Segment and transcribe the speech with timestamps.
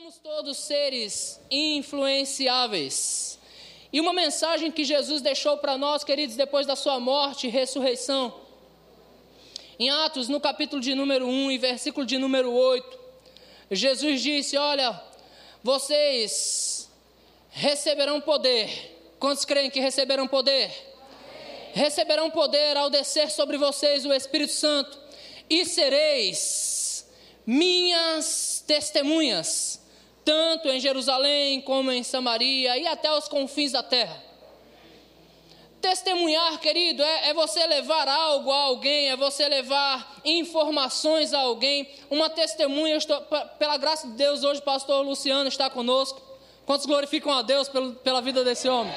[0.00, 3.38] somos todos seres influenciáveis.
[3.92, 8.34] E uma mensagem que Jesus deixou para nós, queridos, depois da sua morte e ressurreição.
[9.78, 12.98] Em Atos, no capítulo de número 1 e versículo de número 8,
[13.70, 14.98] Jesus disse: Olha,
[15.62, 16.88] vocês
[17.50, 19.14] receberão poder.
[19.18, 20.70] Quantos creem que receberão poder?
[21.74, 24.98] Receberão poder ao descer sobre vocês o Espírito Santo,
[25.50, 26.70] e sereis
[27.46, 29.79] minhas testemunhas,
[30.30, 34.16] tanto em Jerusalém como em Samaria e até os confins da terra.
[35.80, 41.88] Testemunhar, querido, é, é, você levar algo a alguém, é você levar informações a alguém.
[42.08, 43.20] Uma testemunha, estou,
[43.58, 46.22] pela graça de Deus, hoje o pastor Luciano está conosco.
[46.64, 48.94] Quantos glorificam a Deus pelo, pela vida desse homem?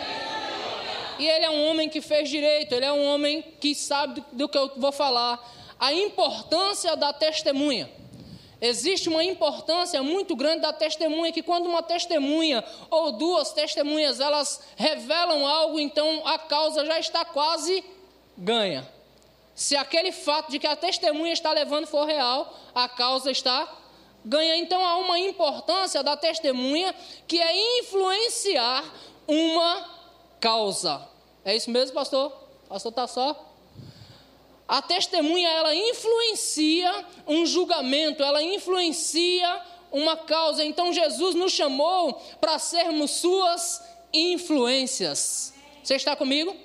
[1.18, 4.26] E ele é um homem que fez direito, ele é um homem que sabe do,
[4.34, 5.40] do que eu vou falar.
[5.80, 8.03] A importância da testemunha.
[8.66, 14.62] Existe uma importância muito grande da testemunha, que quando uma testemunha ou duas testemunhas elas
[14.78, 17.84] revelam algo, então a causa já está quase
[18.38, 18.88] ganha.
[19.54, 23.68] Se aquele fato de que a testemunha está levando for real, a causa está
[24.24, 24.56] ganha.
[24.56, 26.96] Então há uma importância da testemunha
[27.28, 28.82] que é influenciar
[29.28, 29.90] uma
[30.40, 31.06] causa.
[31.44, 32.32] É isso mesmo, pastor?
[32.68, 33.53] O pastor está só?
[34.68, 39.62] A testemunha ela influencia um julgamento, ela influencia
[39.92, 40.64] uma causa.
[40.64, 45.54] Então Jesus nos chamou para sermos suas influências.
[45.84, 46.56] Você está comigo?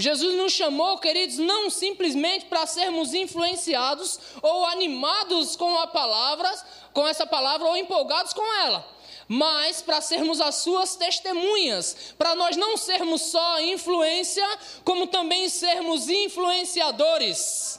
[0.00, 6.48] Jesus nos chamou, queridos, não simplesmente para sermos influenciados ou animados com a palavra,
[6.92, 8.97] com essa palavra ou empolgados com ela
[9.28, 14.46] mas para sermos as suas testemunhas, para nós não sermos só influência,
[14.82, 17.78] como também sermos influenciadores.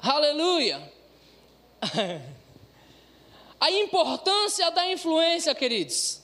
[0.00, 0.92] Aleluia!
[3.60, 6.22] A importância da influência, queridos,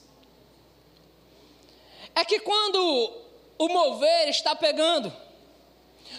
[2.14, 3.12] é que quando
[3.58, 5.14] o mover está pegando,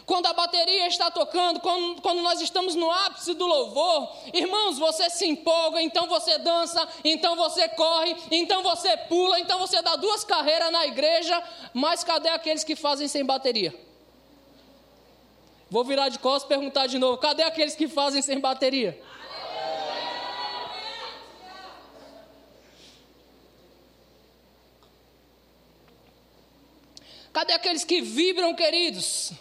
[0.05, 5.09] quando a bateria está tocando, quando, quando nós estamos no ápice do louvor, irmãos, você
[5.09, 10.23] se empolga, então você dança, então você corre, então você pula, então você dá duas
[10.23, 11.41] carreiras na igreja,
[11.73, 13.73] mas cadê aqueles que fazem sem bateria?
[15.69, 18.99] Vou virar de costas e perguntar de novo: cadê aqueles que fazem sem bateria?
[27.33, 29.31] Cadê aqueles que vibram, queridos?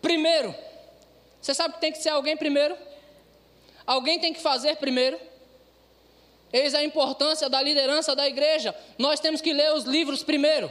[0.00, 0.54] Primeiro,
[1.40, 2.76] você sabe que tem que ser alguém primeiro?
[3.86, 5.18] Alguém tem que fazer primeiro.
[6.52, 8.74] Eis a importância da liderança da igreja.
[8.98, 10.70] Nós temos que ler os livros primeiro.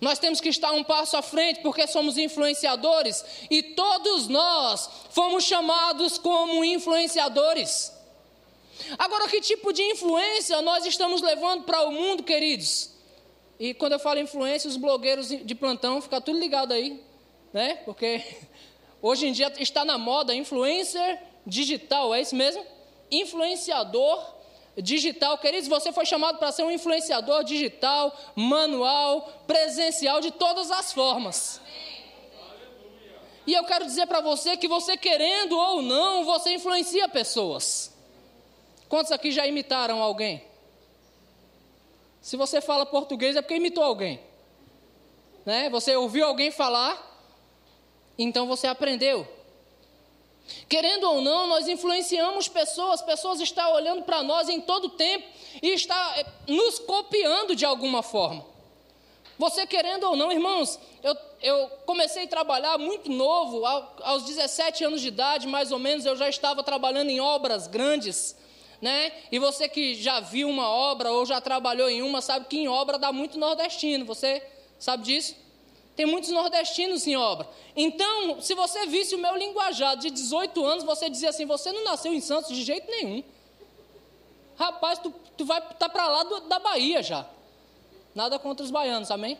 [0.00, 5.44] Nós temos que estar um passo à frente porque somos influenciadores e todos nós fomos
[5.44, 7.92] chamados como influenciadores.
[8.98, 12.91] Agora, que tipo de influência nós estamos levando para o mundo, queridos?
[13.58, 17.02] E quando eu falo influência, os blogueiros de plantão ficam tudo ligado aí,
[17.52, 17.76] né?
[17.84, 18.22] Porque
[19.00, 22.64] hoje em dia está na moda influencer digital, é isso mesmo?
[23.10, 24.34] Influenciador
[24.76, 25.36] digital.
[25.38, 31.60] Queridos, você foi chamado para ser um influenciador digital, manual, presencial, de todas as formas.
[33.46, 37.92] E eu quero dizer para você que você querendo ou não, você influencia pessoas.
[38.88, 40.42] Quantos aqui já imitaram alguém?
[42.22, 44.20] Se você fala português é porque imitou alguém.
[45.44, 45.68] Né?
[45.70, 46.96] Você ouviu alguém falar,
[48.16, 49.26] então você aprendeu.
[50.68, 55.26] Querendo ou não, nós influenciamos pessoas, pessoas estão olhando para nós em todo tempo
[55.60, 58.46] e está eh, nos copiando de alguma forma.
[59.36, 65.00] Você querendo ou não, irmãos, eu, eu comecei a trabalhar muito novo, aos 17 anos
[65.00, 68.36] de idade, mais ou menos, eu já estava trabalhando em obras grandes
[68.82, 69.12] né?
[69.30, 72.66] E você que já viu uma obra ou já trabalhou em uma, sabe que em
[72.66, 74.04] obra dá muito nordestino.
[74.04, 74.42] Você
[74.76, 75.36] sabe disso?
[75.94, 77.48] Tem muitos nordestinos em obra.
[77.76, 81.84] Então, se você visse o meu linguajar de 18 anos, você dizia assim: você não
[81.84, 83.22] nasceu em Santos de jeito nenhum.
[84.56, 87.24] Rapaz, tu, tu vai estar tá para lá do, da Bahia já.
[88.12, 89.38] Nada contra os baianos, amém?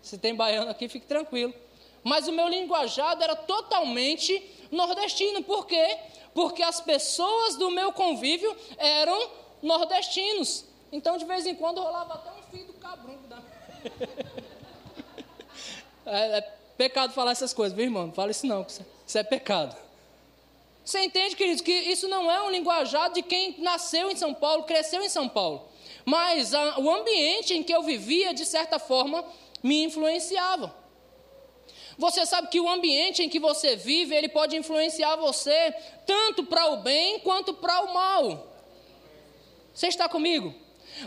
[0.00, 1.52] Se tem baiano aqui, fique tranquilo.
[2.06, 4.32] Mas o meu linguajado era totalmente
[4.70, 5.42] nordestino.
[5.42, 5.98] Por quê?
[6.36, 9.30] porque as pessoas do meu convívio eram
[9.62, 10.66] nordestinos.
[10.92, 13.26] Então, de vez em quando, rolava até um fio do cabrunco.
[13.26, 13.38] Da...
[16.04, 16.40] é, é,
[16.76, 18.08] pecado falar essas coisas, viu, irmão?
[18.08, 19.74] Não fala isso não, isso é pecado.
[20.84, 24.64] Você entende, queridos, que isso não é um linguajar de quem nasceu em São Paulo,
[24.64, 25.66] cresceu em São Paulo.
[26.04, 29.24] Mas a, o ambiente em que eu vivia, de certa forma,
[29.62, 30.72] me influenciava.
[31.98, 35.74] Você sabe que o ambiente em que você vive, ele pode influenciar você
[36.06, 38.46] tanto para o bem quanto para o mal.
[39.72, 40.54] Você está comigo?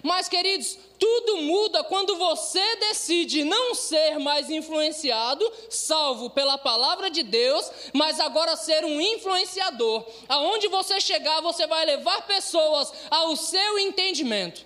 [0.04, 7.24] Mas, queridos, tudo muda quando você decide não ser mais influenciado, salvo pela palavra de
[7.24, 10.06] Deus, mas agora ser um influenciador.
[10.28, 14.66] Aonde você chegar, você vai levar pessoas ao seu entendimento.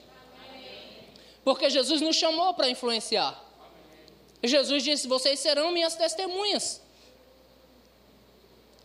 [1.43, 3.42] Porque Jesus nos chamou para influenciar.
[4.43, 6.81] Jesus disse: Vocês serão minhas testemunhas.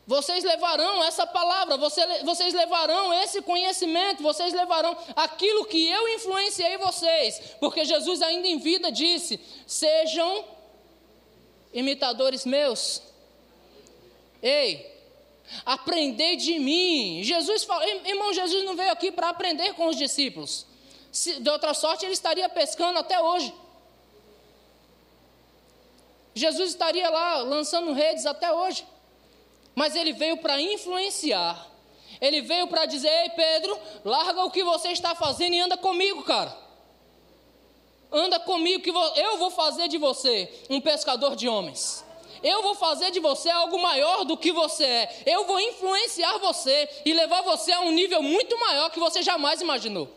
[0.07, 7.57] Vocês levarão essa palavra, vocês levarão esse conhecimento, vocês levarão aquilo que eu influenciei vocês,
[7.61, 10.47] porque Jesus, ainda em vida, disse: sejam
[11.75, 13.03] imitadores meus.
[14.43, 14.99] Ei,
[15.67, 17.23] aprendei de mim.
[17.23, 20.67] Jesus falou, irmão, Jesus não veio aqui para aprender com os discípulos.
[21.13, 23.53] Se, de outra sorte, ele estaria pescando até hoje.
[26.38, 28.87] Jesus estaria lá lançando redes até hoje.
[29.75, 31.67] Mas ele veio para influenciar.
[32.20, 36.23] Ele veio para dizer: Ei, Pedro, larga o que você está fazendo e anda comigo,
[36.25, 36.56] cara.
[38.11, 42.05] Anda comigo, que eu vou fazer de você um pescador de homens.
[42.43, 45.23] Eu vou fazer de você algo maior do que você é.
[45.26, 49.61] Eu vou influenciar você e levar você a um nível muito maior que você jamais
[49.61, 50.08] imaginou.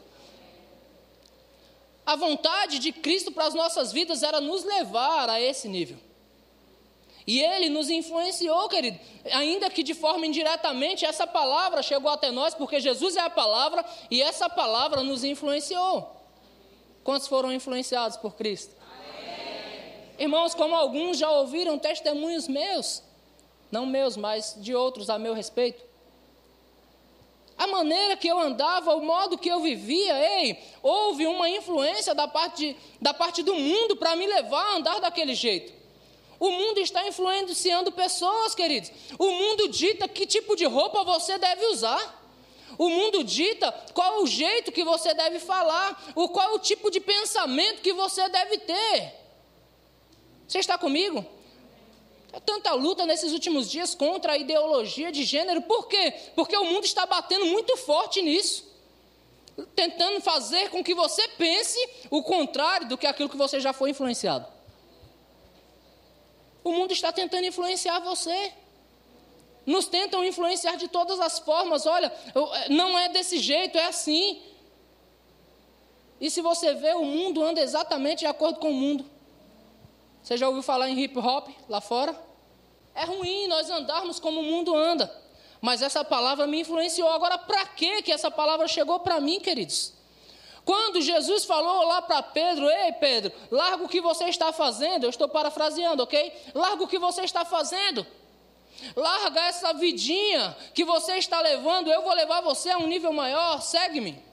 [2.05, 5.97] A vontade de Cristo para as nossas vidas era nos levar a esse nível.
[7.25, 8.99] E ele nos influenciou, querido.
[9.31, 13.85] Ainda que de forma indiretamente, essa palavra chegou até nós, porque Jesus é a palavra
[14.09, 16.15] e essa palavra nos influenciou.
[17.03, 18.75] Quantos foram influenciados por Cristo?
[18.81, 19.93] Amém.
[20.19, 23.03] Irmãos, como alguns já ouviram testemunhos meus,
[23.71, 25.91] não meus, mas de outros a meu respeito.
[27.57, 32.27] A maneira que eu andava, o modo que eu vivia, ei, houve uma influência da
[32.27, 35.80] parte, da parte do mundo para me levar a andar daquele jeito.
[36.41, 38.91] O mundo está influenciando pessoas, queridos.
[39.19, 42.19] O mundo dita que tipo de roupa você deve usar.
[42.79, 46.99] O mundo dita qual o jeito que você deve falar, o qual o tipo de
[46.99, 49.13] pensamento que você deve ter.
[50.47, 51.23] Você está comigo?
[52.33, 55.61] É tanta luta nesses últimos dias contra a ideologia de gênero.
[55.61, 56.11] Por quê?
[56.35, 58.65] Porque o mundo está batendo muito forte nisso.
[59.75, 61.77] Tentando fazer com que você pense
[62.09, 64.50] o contrário do que aquilo que você já foi influenciado.
[66.63, 68.53] O mundo está tentando influenciar você.
[69.65, 71.85] Nos tentam influenciar de todas as formas.
[71.85, 74.41] Olha, eh, não é desse jeito, é assim.
[76.19, 79.05] E se você vê, o mundo anda exatamente de acordo com o mundo.
[80.21, 82.15] Você já ouviu falar em hip hop lá fora?
[82.93, 85.11] É ruim nós andarmos como o mundo anda.
[85.59, 87.09] Mas essa palavra me influenciou.
[87.09, 89.93] Agora, para que essa palavra chegou para mim, queridos?
[90.63, 95.05] Quando Jesus falou lá para Pedro: Ei, Pedro, larga o que você está fazendo.
[95.05, 96.33] Eu estou parafraseando, ok?
[96.53, 98.05] Larga o que você está fazendo.
[98.95, 101.91] Larga essa vidinha que você está levando.
[101.91, 103.61] Eu vou levar você a um nível maior.
[103.61, 104.31] Segue-me.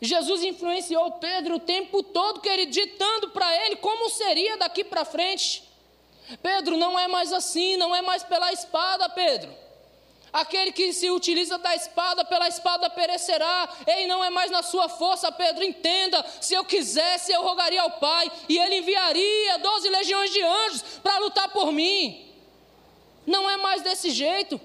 [0.00, 5.62] Jesus influenciou Pedro o tempo todo, querido, ditando para ele como seria daqui para frente.
[6.42, 9.52] Pedro, não é mais assim, não é mais pela espada, Pedro.
[10.32, 13.68] Aquele que se utiliza da espada, pela espada perecerá.
[13.86, 15.62] Ei, não é mais na sua força, Pedro.
[15.62, 20.82] Entenda: se eu quisesse, eu rogaria ao Pai, e Ele enviaria doze legiões de anjos
[21.02, 22.32] para lutar por mim.
[23.26, 24.58] Não é mais desse jeito.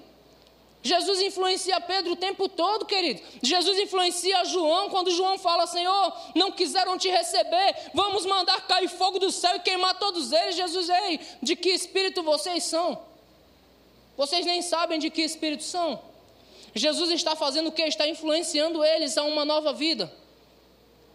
[0.82, 3.20] Jesus influencia Pedro o tempo todo, querido.
[3.42, 9.18] Jesus influencia João quando João fala: Senhor, não quiseram te receber, vamos mandar cair fogo
[9.18, 10.56] do céu e queimar todos eles.
[10.56, 13.07] Jesus, ei, de que espírito vocês são?
[14.18, 16.02] Vocês nem sabem de que espírito são.
[16.74, 17.82] Jesus está fazendo o que?
[17.82, 20.12] Está influenciando eles a uma nova vida.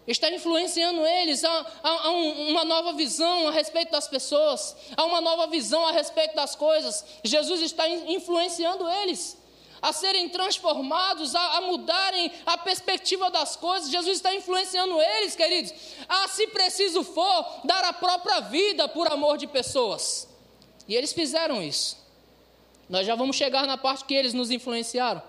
[0.08, 5.04] Está influenciando eles a, a, a um, uma nova visão a respeito das pessoas, a
[5.04, 7.04] uma nova visão a respeito das coisas.
[7.26, 9.38] Jesus está influenciando eles
[9.82, 13.92] a serem transformados, a, a, mudarem a perspectiva das coisas.
[13.92, 15.74] Jesus está influenciando eles, queridos,
[16.08, 20.26] a, se preciso for, dar a própria vida por amor de pessoas.
[20.88, 22.03] E eles fizeram isso.
[22.94, 25.20] Nós já vamos chegar na parte que eles nos influenciaram.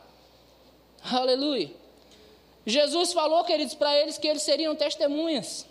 [1.02, 1.73] Aleluia.
[2.66, 5.66] Jesus falou, queridos, para eles que eles seriam testemunhas.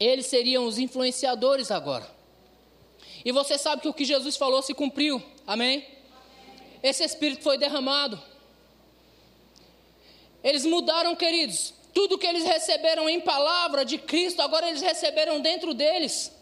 [0.00, 2.10] Eles seriam os influenciadores agora.
[3.24, 5.22] E você sabe que o que Jesus falou se cumpriu.
[5.46, 5.86] Amém?
[5.86, 6.78] Amém?
[6.82, 8.20] Esse Espírito foi derramado.
[10.42, 11.72] Eles mudaram, queridos.
[11.94, 16.32] Tudo que eles receberam em palavra de Cristo, agora eles receberam dentro deles.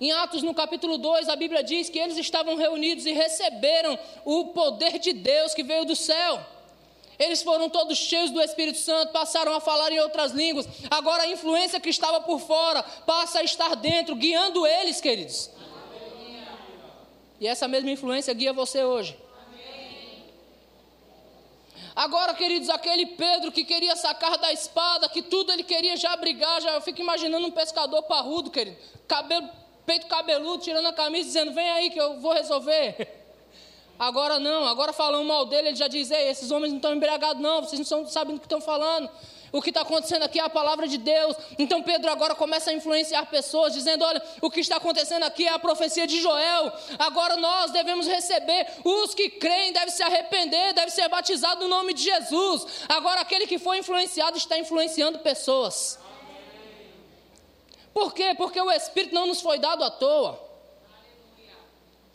[0.00, 4.46] Em Atos, no capítulo 2, a Bíblia diz que eles estavam reunidos e receberam o
[4.46, 6.40] poder de Deus que veio do céu.
[7.18, 10.68] Eles foram todos cheios do Espírito Santo, passaram a falar em outras línguas.
[10.88, 15.50] Agora a influência que estava por fora passa a estar dentro, guiando eles, queridos.
[17.40, 19.16] E essa mesma influência guia você hoje.
[21.94, 26.62] Agora, queridos, aquele Pedro que queria sacar da espada, que tudo ele queria já brigar,
[26.62, 28.76] já eu fico imaginando um pescador parrudo, querido,
[29.08, 29.50] cabelo,
[29.88, 33.08] peito cabeludo, tirando a camisa, dizendo: Vem aí que eu vou resolver.
[33.98, 37.42] Agora não, agora falando mal dele, ele já diz: Ei, esses homens não estão embriagados,
[37.42, 39.10] não, vocês não sabem do que estão falando.
[39.50, 41.34] O que está acontecendo aqui é a palavra de Deus.
[41.58, 45.52] Então Pedro agora começa a influenciar pessoas, dizendo: Olha, o que está acontecendo aqui é
[45.52, 46.72] a profecia de Joel.
[46.96, 48.68] Agora nós devemos receber.
[48.84, 52.66] Os que creem devem se arrepender, devem ser batizados no nome de Jesus.
[52.88, 55.98] Agora aquele que foi influenciado está influenciando pessoas.
[57.98, 58.32] Por quê?
[58.32, 60.40] Porque o Espírito não nos foi dado à toa.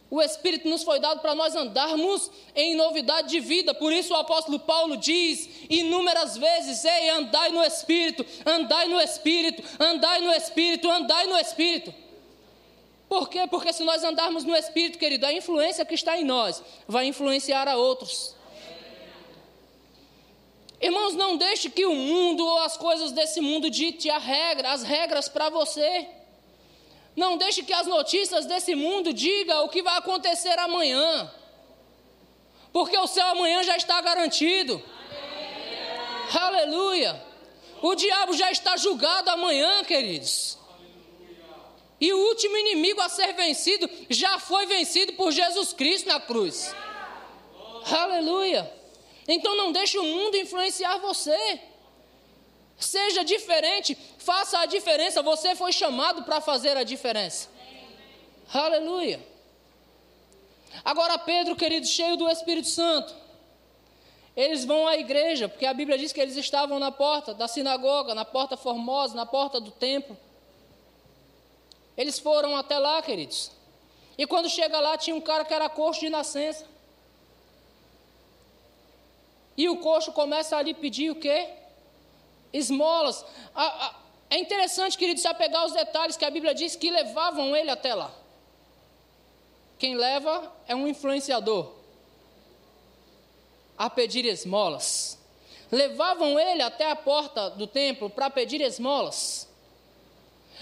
[0.09, 3.73] O Espírito nos foi dado para nós andarmos em novidade de vida.
[3.73, 9.61] Por isso o apóstolo Paulo diz inúmeras vezes: Ei, andai no Espírito, andai no Espírito,
[9.77, 11.93] andai no Espírito, andai no Espírito.
[13.09, 13.45] Por quê?
[13.45, 17.67] Porque se nós andarmos no Espírito, querido, a influência que está em nós vai influenciar
[17.67, 18.37] a outros.
[20.83, 24.83] Irmãos, não deixe que o mundo ou as coisas desse mundo dite a regra, as
[24.83, 26.05] regras para você.
[27.15, 31.31] Não deixe que as notícias desse mundo digam o que vai acontecer amanhã.
[32.73, 34.83] Porque o seu amanhã já está garantido.
[36.33, 37.11] Aleluia.
[37.13, 37.25] Aleluia.
[37.81, 40.57] O diabo já está julgado amanhã, queridos.
[41.97, 46.75] E o último inimigo a ser vencido já foi vencido por Jesus Cristo na cruz.
[47.89, 48.82] Aleluia.
[49.27, 51.61] Então não deixe o mundo influenciar você.
[52.77, 55.21] Seja diferente, faça a diferença.
[55.21, 57.49] Você foi chamado para fazer a diferença.
[58.53, 59.25] Aleluia.
[60.83, 63.13] Agora, Pedro, querido, cheio do Espírito Santo,
[64.35, 68.15] eles vão à igreja, porque a Bíblia diz que eles estavam na porta da sinagoga,
[68.15, 70.17] na porta formosa, na porta do templo.
[71.95, 73.51] Eles foram até lá, queridos.
[74.17, 76.65] E quando chega lá, tinha um cara que era coxo de nascença.
[79.55, 81.49] E o coxo começa ali pedir o quê?
[82.53, 83.25] esmolas.
[84.29, 87.93] É interessante, querido, se apegar os detalhes que a Bíblia diz que levavam ele até
[87.95, 88.13] lá.
[89.79, 91.73] Quem leva é um influenciador
[93.77, 95.19] a pedir esmolas.
[95.71, 99.49] Levavam ele até a porta do templo para pedir esmolas.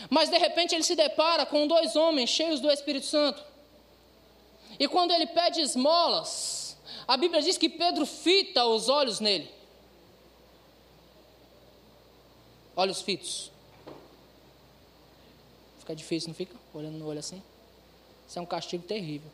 [0.10, 3.44] Mas de repente ele se depara com dois homens cheios do Espírito Santo.
[4.80, 6.61] E quando ele pede esmolas,
[7.08, 9.62] a Bíblia diz que Pedro fita os olhos nele.
[12.76, 13.52] olhos fitos.
[15.80, 16.56] Fica difícil, não fica?
[16.74, 17.42] Olhando no olho assim.
[18.28, 19.30] Isso é um castigo terrível.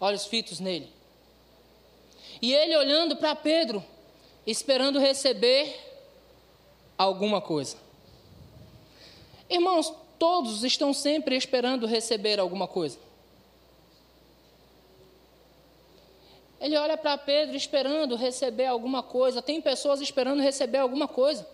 [0.00, 0.90] Olhos fitos nele.
[2.40, 3.84] E ele olhando para Pedro,
[4.46, 5.76] esperando receber
[6.96, 7.76] alguma coisa.
[9.50, 12.98] Irmãos, todos estão sempre esperando receber alguma coisa.
[16.60, 19.40] Ele olha para Pedro esperando receber alguma coisa.
[19.40, 21.46] Tem pessoas esperando receber alguma coisa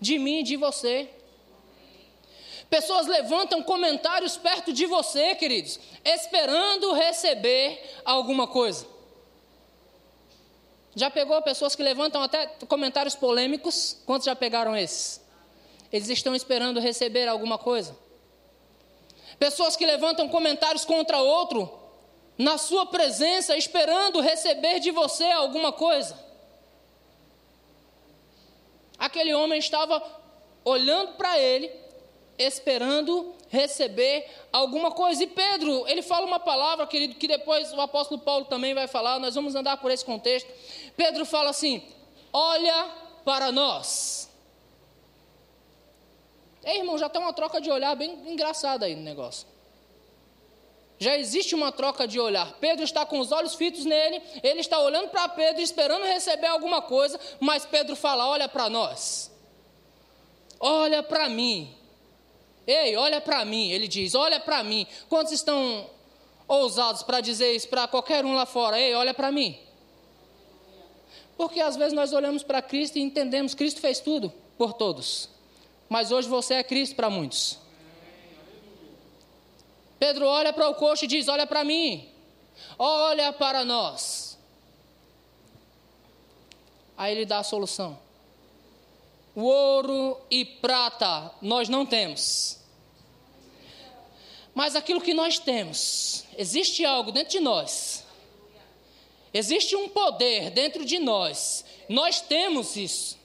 [0.00, 1.08] de mim e de você.
[2.68, 8.86] Pessoas levantam comentários perto de você, queridos, esperando receber alguma coisa.
[10.94, 13.96] Já pegou pessoas que levantam até comentários polêmicos?
[14.06, 15.20] Quantos já pegaram esses?
[15.92, 17.96] Eles estão esperando receber alguma coisa.
[19.38, 21.79] Pessoas que levantam comentários contra outro,
[22.40, 26.18] na sua presença, esperando receber de você alguma coisa.
[28.98, 30.02] Aquele homem estava
[30.64, 31.70] olhando para ele,
[32.38, 35.22] esperando receber alguma coisa.
[35.22, 39.18] E Pedro, ele fala uma palavra, querido, que depois o apóstolo Paulo também vai falar,
[39.18, 40.50] nós vamos andar por esse contexto.
[40.96, 41.86] Pedro fala assim:
[42.32, 42.90] olha
[43.22, 44.30] para nós.
[46.64, 49.46] Ei, irmão, já tem uma troca de olhar bem engraçada aí no negócio
[51.00, 52.58] já existe uma troca de olhar.
[52.60, 56.82] Pedro está com os olhos fitos nele, ele está olhando para Pedro, esperando receber alguma
[56.82, 59.32] coisa, mas Pedro fala: Olha para nós,
[60.60, 61.74] olha para mim.
[62.66, 64.86] Ei, olha para mim, ele diz: Olha para mim.
[65.08, 65.88] Quantos estão
[66.46, 68.78] ousados para dizer isso para qualquer um lá fora?
[68.78, 69.58] Ei, olha para mim.
[71.34, 75.30] Porque às vezes nós olhamos para Cristo e entendemos: Cristo fez tudo por todos.
[75.88, 77.58] Mas hoje você é Cristo para muitos.
[80.00, 82.08] Pedro olha para o coxo e diz: Olha para mim,
[82.78, 84.38] olha para nós.
[86.96, 87.98] Aí ele dá a solução:
[89.34, 92.58] o ouro e prata nós não temos.
[94.54, 98.04] Mas aquilo que nós temos, existe algo dentro de nós.
[99.32, 103.19] Existe um poder dentro de nós, nós temos isso.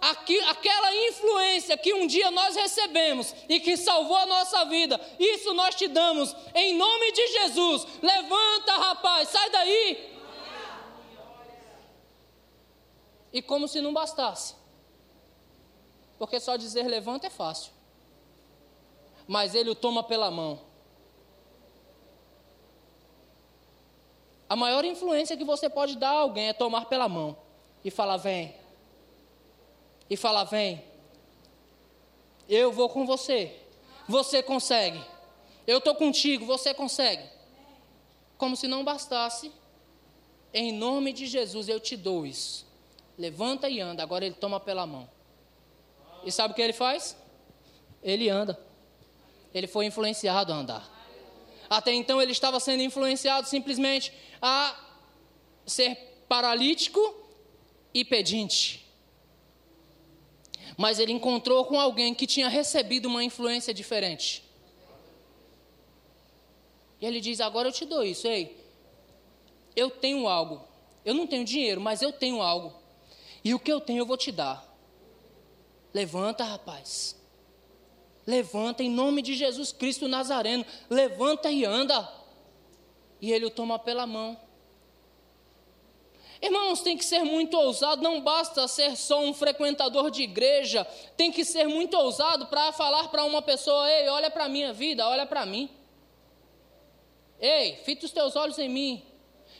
[0.00, 5.52] Aqui, aquela influência que um dia nós recebemos e que salvou a nossa vida, isso
[5.52, 7.86] nós te damos em nome de Jesus.
[8.00, 10.10] Levanta, rapaz, sai daí.
[13.32, 14.54] E como se não bastasse,
[16.18, 17.72] porque só dizer levanta é fácil,
[19.28, 20.70] mas ele o toma pela mão
[24.50, 27.36] A maior influência que você pode dar a alguém é tomar pela mão
[27.84, 28.52] e falar: vem.
[30.10, 30.84] E falar: vem.
[32.48, 33.56] Eu vou com você.
[34.08, 35.00] Você consegue.
[35.66, 36.44] Eu estou contigo.
[36.44, 37.22] Você consegue.
[38.36, 39.52] Como se não bastasse.
[40.52, 42.66] Em nome de Jesus eu te dou isso.
[43.16, 44.02] Levanta e anda.
[44.02, 45.08] Agora ele toma pela mão.
[46.24, 47.16] E sabe o que ele faz?
[48.02, 48.58] Ele anda.
[49.54, 51.00] Ele foi influenciado a andar.
[51.68, 54.12] Até então ele estava sendo influenciado simplesmente
[54.42, 54.76] a
[55.64, 57.14] ser paralítico
[57.94, 58.79] e pedinte.
[60.80, 64.42] Mas ele encontrou com alguém que tinha recebido uma influência diferente.
[66.98, 68.56] E ele diz: Agora eu te dou isso, ei.
[69.76, 70.66] Eu tenho algo.
[71.04, 72.72] Eu não tenho dinheiro, mas eu tenho algo.
[73.44, 74.66] E o que eu tenho eu vou te dar.
[75.92, 77.14] Levanta, rapaz.
[78.26, 80.64] Levanta em nome de Jesus Cristo Nazareno.
[80.88, 82.10] Levanta e anda.
[83.20, 84.34] E ele o toma pela mão.
[86.42, 91.30] Irmãos, tem que ser muito ousado, não basta ser só um frequentador de igreja, tem
[91.30, 95.06] que ser muito ousado para falar para uma pessoa: ei, olha para a minha vida,
[95.06, 95.68] olha para mim.
[97.38, 99.02] Ei, fita os teus olhos em mim.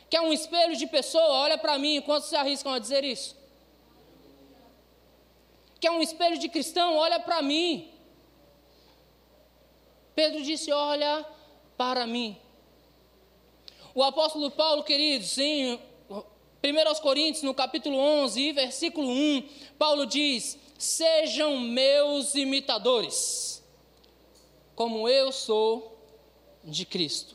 [0.09, 1.25] Quer um espelho de pessoa?
[1.25, 2.01] Olha para mim.
[2.01, 3.37] Quantos se arriscam a dizer isso?
[5.79, 6.97] Quer um espelho de cristão?
[6.97, 7.91] Olha para mim.
[10.15, 11.27] Pedro disse: Olha
[11.77, 12.39] para mim.
[13.95, 15.81] O apóstolo Paulo, queridos, em
[16.63, 19.49] 1 Coríntios, no capítulo 11, versículo 1,
[19.79, 23.63] Paulo diz: Sejam meus imitadores,
[24.75, 25.99] como eu sou
[26.63, 27.35] de Cristo.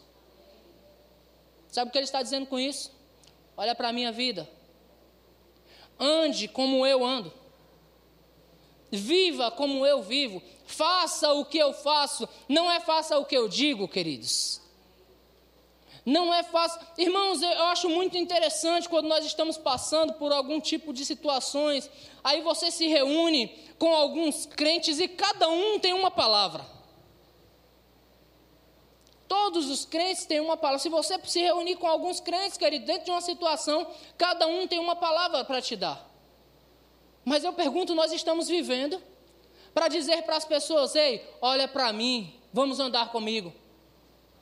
[1.72, 2.92] Sabe o que ele está dizendo com isso?
[3.58, 4.50] Olha para a minha vida.
[6.00, 7.34] Ande como eu ando.
[8.92, 10.42] Viva como eu vivo.
[10.66, 12.30] Faça o que eu faço.
[12.48, 14.62] Não é faça o que eu digo, queridos.
[16.06, 16.80] Não é fácil.
[16.98, 21.90] Irmãos, eu acho muito interessante quando nós estamos passando por algum tipo de situações.
[22.24, 23.48] Aí você se reúne
[23.80, 26.64] com alguns crentes e cada um tem uma palavra.
[29.28, 30.80] Todos os crentes têm uma palavra.
[30.80, 34.78] Se você se reunir com alguns crentes, querido, dentro de uma situação, cada um tem
[34.78, 36.08] uma palavra para te dar.
[37.24, 39.02] Mas eu pergunto, nós estamos vivendo
[39.74, 43.52] para dizer para as pessoas: ei, olha para mim, vamos andar comigo.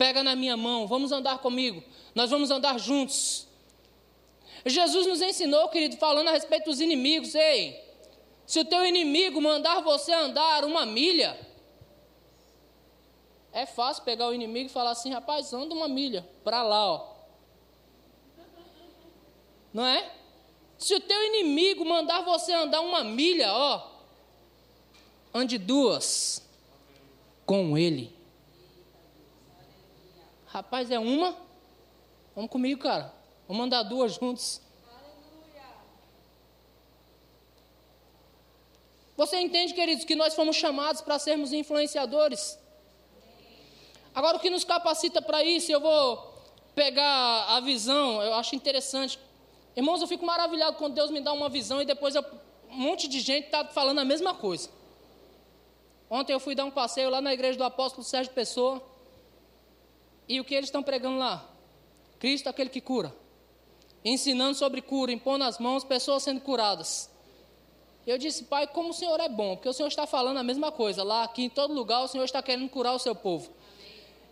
[0.03, 1.81] Pega na minha mão, vamos andar comigo.
[2.13, 3.47] Nós vamos andar juntos.
[4.65, 7.81] Jesus nos ensinou, querido, falando a respeito dos inimigos: ei,
[8.45, 11.39] se o teu inimigo mandar você andar uma milha,
[13.53, 17.13] é fácil pegar o inimigo e falar assim: rapaz, anda uma milha para lá, ó.
[19.73, 20.11] Não é?
[20.77, 23.89] Se o teu inimigo mandar você andar uma milha, ó,
[25.33, 26.45] ande duas
[27.45, 28.22] com ele.
[30.53, 31.35] Rapaz, é uma?
[32.35, 33.13] Vamos comigo, cara.
[33.47, 34.61] Vamos andar duas juntos.
[39.17, 42.57] Você entende, queridos, que nós fomos chamados para sermos influenciadores?
[44.15, 46.33] Agora, o que nos capacita para isso, eu vou
[46.75, 49.19] pegar a visão, eu acho interessante
[49.75, 52.23] Irmãos, eu fico maravilhado quando Deus me dá uma visão e depois eu,
[52.69, 54.69] um monte de gente está falando a mesma coisa.
[56.09, 58.83] Ontem eu fui dar um passeio lá na igreja do apóstolo Sérgio Pessoa.
[60.27, 61.49] E o que eles estão pregando lá?
[62.19, 63.13] Cristo, aquele que cura.
[64.03, 67.09] Ensinando sobre cura, impondo as mãos, pessoas sendo curadas.
[68.05, 70.71] Eu disse, pai, como o Senhor é bom, porque o Senhor está falando a mesma
[70.71, 71.03] coisa.
[71.03, 73.51] Lá, aqui, em todo lugar, o Senhor está querendo curar o seu povo.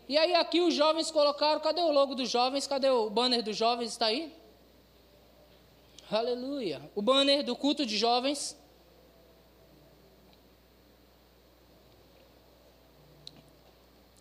[0.09, 2.67] E aí, aqui, os jovens colocaram, cadê o logo dos jovens?
[2.67, 3.91] Cadê o banner dos jovens?
[3.91, 4.33] Está aí?
[6.11, 6.81] Aleluia.
[6.93, 8.57] O banner do culto de jovens.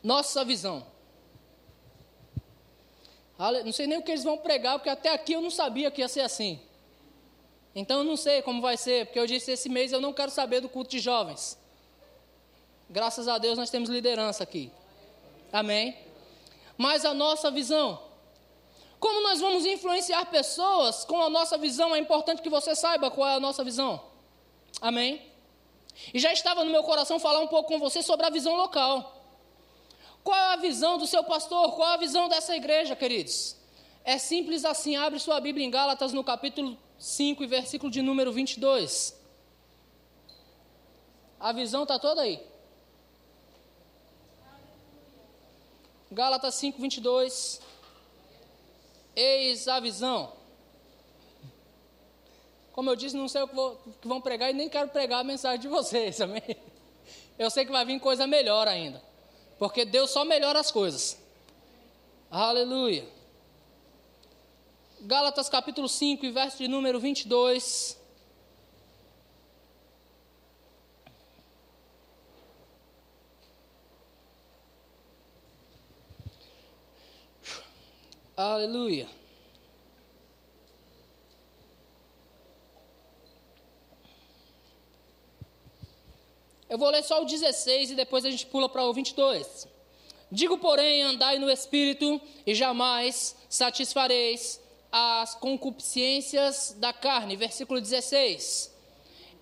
[0.00, 0.86] Nossa visão.
[3.64, 6.02] Não sei nem o que eles vão pregar, porque até aqui eu não sabia que
[6.02, 6.60] ia ser assim.
[7.74, 10.30] Então eu não sei como vai ser, porque eu disse esse mês eu não quero
[10.30, 11.58] saber do culto de jovens.
[12.90, 14.70] Graças a Deus nós temos liderança aqui.
[15.50, 15.96] Amém?
[16.76, 18.02] Mas a nossa visão.
[18.98, 21.94] Como nós vamos influenciar pessoas com a nossa visão?
[21.94, 24.02] É importante que você saiba qual é a nossa visão.
[24.82, 25.22] Amém?
[26.12, 29.19] E já estava no meu coração falar um pouco com você sobre a visão local.
[30.22, 31.74] Qual a visão do seu pastor?
[31.74, 33.56] Qual a visão dessa igreja, queridos?
[34.04, 38.32] É simples assim, abre sua Bíblia em Gálatas no capítulo 5 e versículo de número
[38.32, 39.18] 22.
[41.38, 42.40] A visão está toda aí.
[46.10, 47.60] Gálatas 5, 22.
[49.16, 50.32] Eis a visão.
[52.72, 55.20] Como eu disse, não sei o que, vou, que vão pregar e nem quero pregar
[55.20, 56.56] a mensagem de vocês, amém?
[57.38, 59.02] Eu sei que vai vir coisa melhor ainda.
[59.60, 61.18] Porque Deus só melhora as coisas.
[62.30, 63.06] Aleluia.
[65.02, 67.98] Gálatas capítulo 5, verso de número 22.
[78.34, 79.19] Aleluia.
[86.70, 89.68] Eu vou ler só o 16 e depois a gente pula para o 22.
[90.30, 94.60] Digo, porém, andai no espírito e jamais satisfareis
[94.92, 97.34] as concupiscências da carne.
[97.34, 98.72] Versículo 16.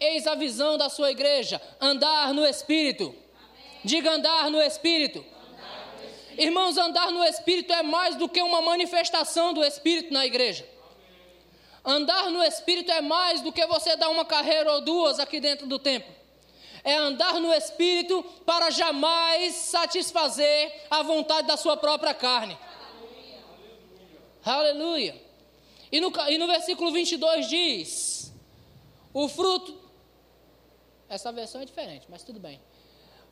[0.00, 3.04] Eis a visão da sua igreja: andar no espírito.
[3.04, 3.80] Amém.
[3.84, 5.22] Diga andar no espírito.
[6.38, 10.64] Irmãos, andar no Espírito é mais do que uma manifestação do Espírito na igreja.
[11.84, 15.66] Andar no Espírito é mais do que você dar uma carreira ou duas aqui dentro
[15.66, 16.14] do templo.
[16.88, 22.56] É andar no Espírito para jamais satisfazer a vontade da sua própria carne.
[24.42, 25.14] Aleluia.
[25.92, 28.32] E, no, e no versículo 22 diz:
[29.12, 29.78] O fruto.
[31.10, 32.58] Essa versão é diferente, mas tudo bem.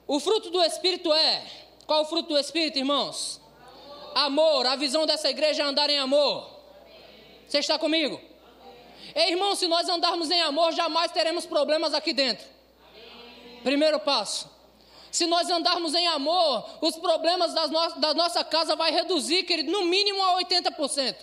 [0.07, 1.43] O fruto do Espírito é
[1.87, 3.41] qual o fruto do Espírito, irmãos?
[4.15, 4.67] Amor.
[4.67, 4.67] amor.
[4.67, 6.61] A visão dessa igreja é andar em amor.
[6.83, 7.41] Amém.
[7.49, 8.21] Você está comigo?
[9.15, 12.56] Ei, irmão, se nós andarmos em amor, jamais teremos problemas aqui dentro.
[13.67, 14.49] Primeiro passo.
[15.11, 19.87] Se nós andarmos em amor, os problemas no da nossa casa vai reduzir, querido, no
[19.87, 21.17] mínimo a 80%.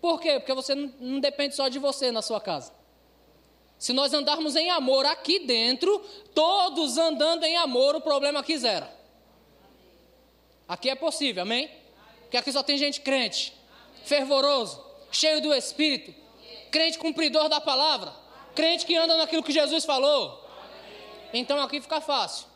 [0.00, 0.40] Por quê?
[0.40, 2.72] Porque você não, não depende só de você na sua casa.
[3.78, 5.96] Se nós andarmos em amor aqui dentro,
[6.34, 8.88] todos andando em amor, o problema aqui zero.
[10.66, 11.70] Aqui é possível, amém?
[12.22, 13.54] Porque aqui só tem gente crente,
[14.04, 16.12] fervoroso, cheio do Espírito,
[16.72, 18.25] crente cumpridor da palavra,
[18.56, 20.44] crente que anda naquilo que Jesus falou.
[21.32, 22.46] Então aqui fica fácil.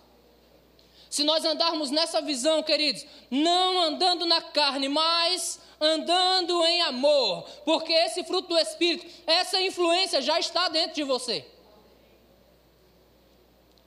[1.11, 7.93] Se nós andarmos nessa visão, queridos, não andando na carne, mas andando em amor, porque
[7.93, 11.45] esse fruto do Espírito, essa influência já está dentro de você.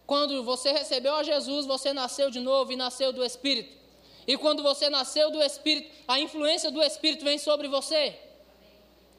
[0.06, 3.74] Quando você recebeu a Jesus, você nasceu de novo e nasceu do Espírito.
[4.28, 8.20] E quando você nasceu do Espírito, a influência do Espírito vem sobre você.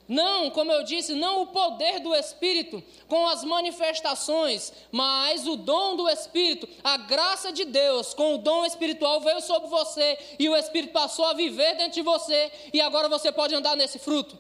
[0.07, 5.97] Não, como eu disse, não o poder do Espírito com as manifestações, mas o dom
[5.97, 10.57] do Espírito, a graça de Deus com o dom espiritual veio sobre você e o
[10.57, 14.39] Espírito passou a viver dentro de você e agora você pode andar nesse fruto.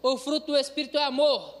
[0.00, 1.56] O fruto do Espírito é amor.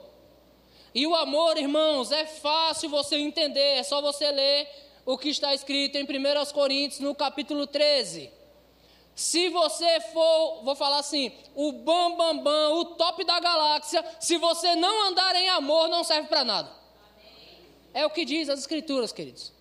[0.94, 4.68] E o amor, irmãos, é fácil você entender, é só você ler
[5.04, 8.37] o que está escrito em 1 Coríntios, no capítulo 13.
[9.18, 14.38] Se você for, vou falar assim, o bam bam bam, o top da galáxia, se
[14.38, 16.70] você não andar em amor, não serve para nada.
[17.92, 19.52] É o que diz as escrituras, queridos.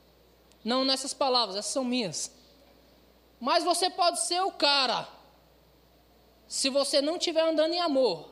[0.64, 2.32] Não nessas palavras, essas são minhas.
[3.40, 5.10] Mas você pode ser o cara.
[6.48, 8.30] Se você não estiver andando em amor,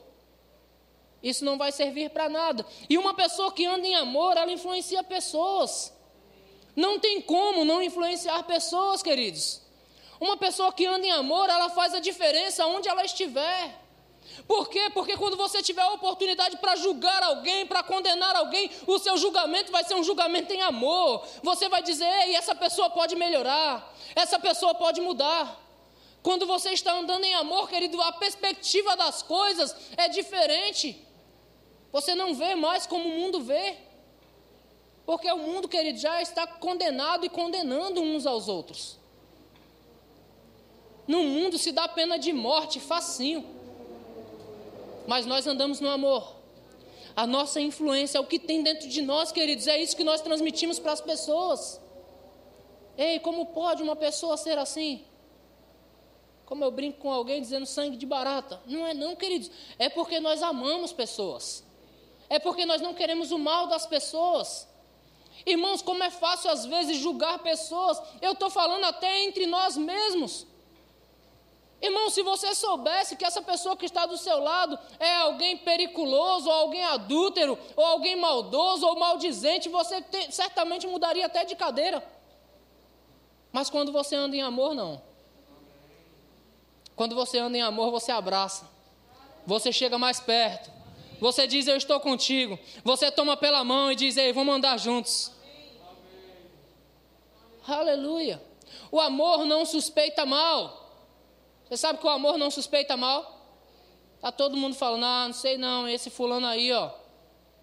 [1.24, 2.64] isso não vai servir para nada.
[2.88, 5.92] E uma pessoa que anda em amor, ela influencia pessoas.
[6.76, 9.65] Não tem como não influenciar pessoas, queridos.
[10.26, 13.80] Uma pessoa que anda em amor, ela faz a diferença onde ela estiver.
[14.48, 14.90] Por quê?
[14.92, 19.72] Porque quando você tiver a oportunidade para julgar alguém, para condenar alguém, o seu julgamento
[19.72, 21.24] vai ser um julgamento em amor.
[21.44, 25.62] Você vai dizer, ei, essa pessoa pode melhorar, essa pessoa pode mudar.
[26.24, 31.00] Quando você está andando em amor, querido, a perspectiva das coisas é diferente.
[31.92, 33.78] Você não vê mais como o mundo vê.
[35.06, 39.05] Porque o mundo, querido, já está condenado e condenando uns aos outros.
[41.08, 43.46] No mundo se dá pena de morte, facinho.
[45.08, 46.36] Mas nós andamos no amor.
[47.16, 50.22] A nossa influência, é o que tem dentro de nós, queridos, é isso que nós
[50.22, 51.80] transmitimos para as pessoas.
[52.98, 55.06] Ei, como pode uma pessoa ser assim?
[56.46, 58.62] Como eu brinco com alguém dizendo sangue de barata.
[58.66, 59.50] Não é não, queridos.
[59.80, 61.64] É porque nós amamos pessoas.
[62.30, 64.68] É porque nós não queremos o mal das pessoas.
[65.46, 68.02] Irmãos, como é fácil às vezes julgar pessoas.
[68.22, 70.46] Eu estou falando até entre nós mesmos.
[71.82, 76.50] Irmão, se você soubesse que essa pessoa que está do seu lado é alguém periculoso,
[76.50, 82.04] ou alguém adúltero, ou alguém maldoso ou maldizente, você te, certamente mudaria até de cadeira.
[83.52, 85.02] Mas quando você anda em amor, não.
[86.96, 88.70] Quando você anda em amor, você abraça.
[89.46, 90.72] Você chega mais perto.
[91.20, 92.58] Você diz, Eu estou contigo.
[92.84, 95.32] Você toma pela mão e diz, Ei, vamos andar juntos.
[97.68, 98.42] Aleluia.
[98.92, 100.85] O amor não suspeita mal.
[101.66, 103.36] Você sabe que o amor não suspeita mal?
[104.22, 106.92] Tá todo mundo falando, ah, não sei não, esse fulano aí, ó.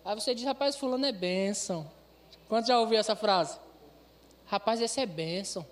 [0.05, 1.91] Aí você diz, rapaz, fulano é bênção.
[2.49, 3.59] Quantos já ouviu essa frase?
[4.47, 5.67] Rapaz, esse é bênção.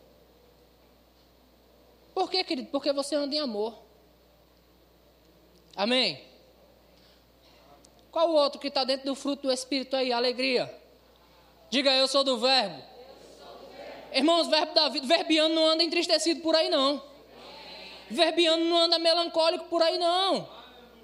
[2.14, 2.69] Por quê, querido?
[2.71, 3.75] Porque você anda em amor.
[5.77, 6.25] Amém?
[8.11, 10.12] Qual o outro que está dentro do fruto do Espírito aí?
[10.12, 10.73] Alegria.
[11.69, 12.83] Diga, eu sou do verbo.
[14.12, 17.10] Irmãos, verbo da vida, verbiano não anda entristecido por aí, não.
[18.11, 20.49] Verbiano não anda melancólico por aí, não.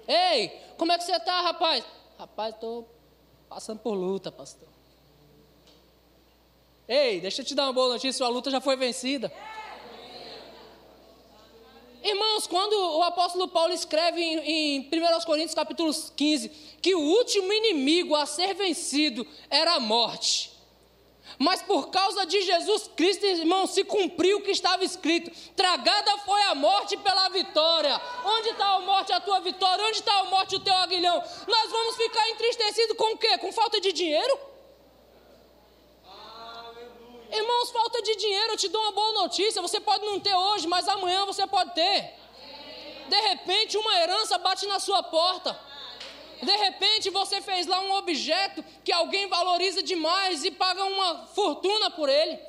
[0.07, 1.83] Ei, como é que você está, rapaz?
[2.17, 2.87] Rapaz, estou
[3.49, 4.67] passando por luta, pastor.
[6.87, 9.31] Ei, deixa eu te dar uma boa notícia: sua luta já foi vencida.
[12.03, 16.49] Irmãos, quando o apóstolo Paulo escreve em, em 1 Coríntios capítulo 15
[16.81, 20.56] que o último inimigo a ser vencido era a morte.
[21.39, 26.41] Mas por causa de Jesus Cristo, irmão, se cumpriu o que estava escrito: tragada foi
[26.43, 28.01] a morte pela vitória.
[28.25, 29.85] Onde está a morte, a tua vitória?
[29.85, 31.23] Onde está a morte, o teu aguilhão?
[31.47, 33.37] Nós vamos ficar entristecidos com o quê?
[33.37, 34.39] Com falta de dinheiro?
[37.31, 39.61] Irmãos, falta de dinheiro, eu te dou uma boa notícia.
[39.61, 42.15] Você pode não ter hoje, mas amanhã você pode ter.
[43.07, 45.66] De repente, uma herança bate na sua porta.
[46.41, 51.89] De repente, você fez lá um objeto que alguém valoriza demais e paga uma fortuna
[51.89, 52.39] por ele.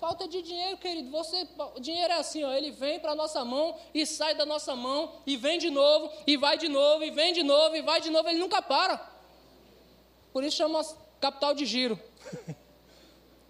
[0.00, 1.10] Falta de dinheiro, querido.
[1.10, 4.44] Você, o dinheiro é assim, ó, ele vem para a nossa mão e sai da
[4.44, 7.82] nossa mão e vem de novo e vai de novo e vem de novo e
[7.82, 8.28] vai de novo.
[8.28, 8.98] Ele nunca para.
[10.32, 10.84] Por isso chama
[11.20, 11.98] capital de giro.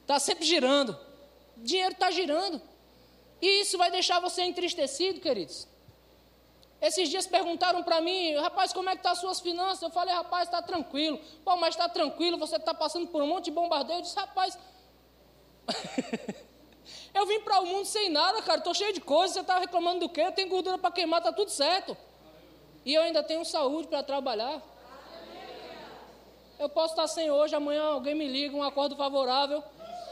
[0.02, 0.96] Está sempre girando.
[1.56, 2.62] O dinheiro está girando.
[3.42, 5.66] E isso vai deixar você entristecido, queridos.
[6.80, 9.82] Esses dias perguntaram para mim, rapaz, como é que estão tá as suas finanças?
[9.82, 11.18] Eu falei, rapaz, está tranquilo.
[11.44, 13.98] Pô, mas está tranquilo, você está passando por um monte de bombardeio.
[13.98, 14.58] Eu disse, rapaz,
[17.14, 20.00] eu vim para o mundo sem nada, cara, estou cheio de coisas, você está reclamando
[20.00, 20.20] do quê?
[20.20, 21.96] Eu tenho gordura para queimar, está tudo certo.
[22.84, 24.62] E eu ainda tenho saúde para trabalhar.
[26.58, 29.62] Eu posso estar sem hoje, amanhã alguém me liga, um acordo favorável.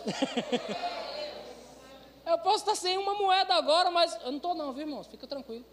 [2.27, 5.07] eu posso estar sem uma moeda agora, mas eu não estou não, viu, irmãos?
[5.07, 5.65] Fica tranquilo.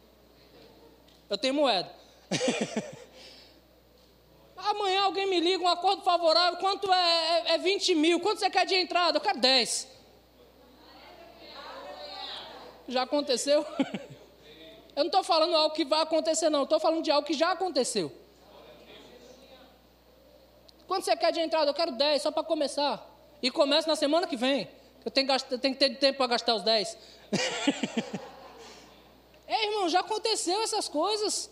[1.31, 1.89] Eu tenho moeda.
[4.57, 8.19] Amanhã alguém me liga, um acordo favorável, quanto é, é, é 20 mil?
[8.19, 9.17] Quanto você quer de entrada?
[9.17, 9.87] Eu quero 10.
[12.89, 13.65] Já aconteceu?
[14.93, 16.63] Eu não estou falando algo que vai acontecer, não.
[16.63, 18.11] Estou falando de algo que já aconteceu.
[20.85, 21.69] Quanto você quer de entrada?
[21.69, 23.01] Eu quero 10, só para começar.
[23.41, 24.67] E começa na semana que vem.
[25.05, 25.29] Eu tenho,
[25.61, 26.97] tenho que ter tempo para gastar os 10.
[29.51, 31.51] é, irmão, já aconteceu essas coisas.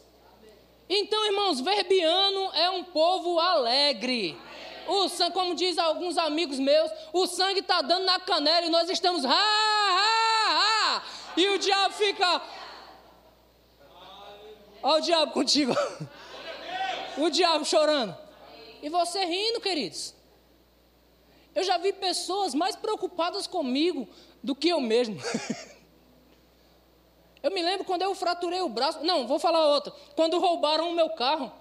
[0.88, 4.40] Então, irmãos, verbiano é um povo alegre.
[4.88, 8.90] O sangue, como diz alguns amigos meus, o sangue está dando na canela e nós
[8.90, 11.04] estamos ha, ha, ha.
[11.36, 12.42] E o diabo fica.
[14.82, 15.74] Olha o diabo contigo.
[17.18, 18.16] O diabo chorando.
[18.82, 20.16] E você rindo, queridos.
[21.54, 24.08] Eu já vi pessoas mais preocupadas comigo
[24.42, 25.18] do que eu mesmo.
[27.42, 29.04] eu me lembro quando eu fraturei o braço.
[29.04, 29.94] Não, vou falar outra.
[30.16, 31.52] Quando roubaram o meu carro.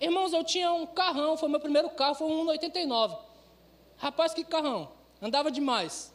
[0.00, 3.18] Irmãos, eu tinha um carrão, foi meu primeiro carro, foi um 1,89.
[3.96, 4.90] Rapaz, que carrão.
[5.22, 6.14] Andava demais.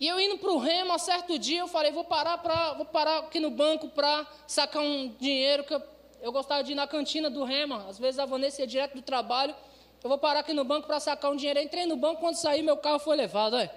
[0.00, 3.18] E eu indo para o Rema, certo dia, eu falei, vou parar, pra, vou parar
[3.18, 5.82] aqui no banco para sacar um dinheiro que eu
[6.20, 7.86] eu gostava de ir na cantina do Rema.
[7.88, 9.54] Às vezes a Vanessa ia direto do trabalho.
[10.02, 11.58] Eu vou parar aqui no banco para sacar um dinheiro.
[11.58, 13.54] Eu entrei no banco, quando saí, meu carro foi levado.
[13.54, 13.70] Olha.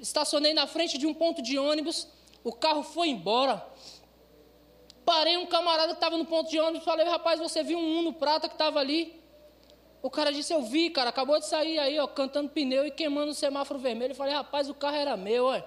[0.00, 2.08] Estacionei na frente de um ponto de ônibus.
[2.42, 3.64] O carro foi embora.
[5.04, 6.84] Parei um camarada que estava no ponto de ônibus.
[6.84, 9.20] Falei, rapaz, você viu um Uno prata que estava ali?
[10.02, 11.10] O cara disse, eu vi, cara.
[11.10, 14.12] Acabou de sair aí, ó, cantando pneu e queimando o semáforo vermelho.
[14.12, 15.64] Eu falei, rapaz, o carro era meu, olha.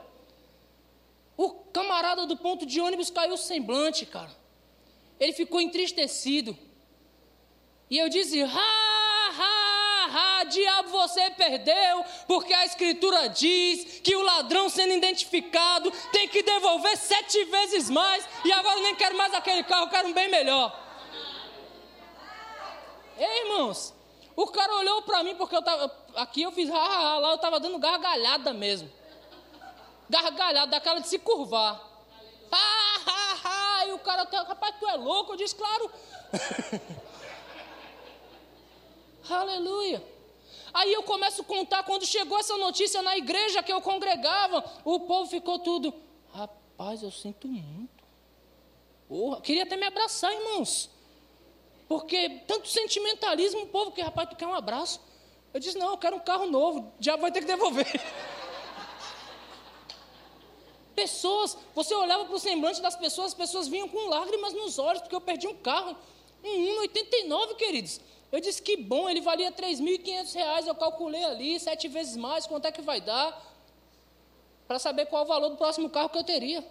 [1.37, 4.43] O camarada do ponto de ônibus caiu semblante, cara
[5.23, 6.57] ele ficou entristecido.
[7.89, 9.02] E eu disse: ha,
[10.13, 16.43] ha, diabo, você perdeu, porque a Escritura diz que o ladrão sendo identificado tem que
[16.43, 20.81] devolver sete vezes mais, e agora nem quero mais aquele carro, quero um bem melhor.
[23.17, 23.93] Ei, irmãos,
[24.35, 27.59] o cara olhou para mim, porque eu tava, aqui eu fiz ha, lá eu estava
[27.59, 28.91] dando gargalhada mesmo.
[30.09, 31.81] Gargalhada, daquela de se curvar.
[32.51, 32.55] Ha,
[33.05, 35.33] ha, ha, Aí o cara, tá, rapaz, tu é louco?
[35.33, 35.91] Eu disse, claro.
[39.29, 40.03] Aleluia.
[40.73, 45.01] Aí eu começo a contar, quando chegou essa notícia na igreja que eu congregava, o
[45.01, 45.93] povo ficou tudo,
[46.83, 48.03] Rapaz, eu sinto muito.
[49.07, 50.89] Porra, queria até me abraçar, irmãos.
[51.87, 54.99] Porque tanto sentimentalismo, o povo que, rapaz, tu quer um abraço.
[55.53, 57.85] Eu disse, não, eu quero um carro novo, já vai ter que devolver.
[60.95, 65.01] Pessoas, você olhava para o semblante das pessoas, as pessoas vinham com lágrimas nos olhos,
[65.01, 65.95] porque eu perdi um carro,
[66.43, 68.01] um 1,89, queridos.
[68.33, 72.65] Eu disse que bom, ele valia 3.500 reais, eu calculei ali, sete vezes mais, quanto
[72.65, 73.29] é que vai dar,
[74.67, 76.67] para saber qual o valor do próximo carro que eu teria.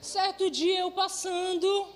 [0.00, 1.86] Certo dia eu passando,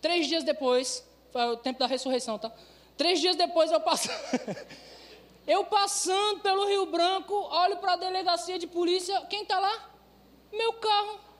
[0.00, 2.50] três dias depois, foi o tempo da ressurreição, tá?
[2.96, 4.56] Três dias depois eu passando,
[5.46, 9.90] eu passando pelo Rio Branco, olho para a delegacia de polícia, quem está lá?
[10.50, 11.31] Meu carro.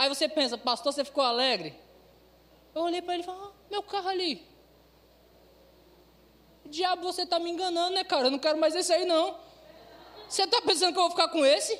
[0.00, 1.78] Aí você pensa, pastor, você ficou alegre?
[2.74, 4.48] Eu olhei para ele e falei, ah, meu carro ali.
[6.64, 8.28] Diabo, você está me enganando, né, cara?
[8.28, 9.36] Eu não quero mais esse aí, não.
[10.26, 11.78] Você está pensando que eu vou ficar com esse?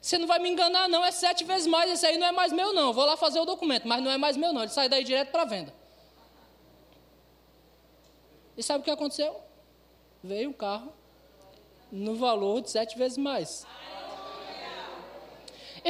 [0.00, 1.04] Você não vai me enganar, não.
[1.04, 1.88] É sete vezes mais.
[1.92, 2.92] Esse aí não é mais meu, não.
[2.92, 4.62] Vou lá fazer o documento, mas não é mais meu, não.
[4.62, 5.72] Ele sai daí direto para venda.
[8.56, 9.40] E sabe o que aconteceu?
[10.24, 10.92] Veio um carro
[11.92, 13.64] no valor de sete vezes mais.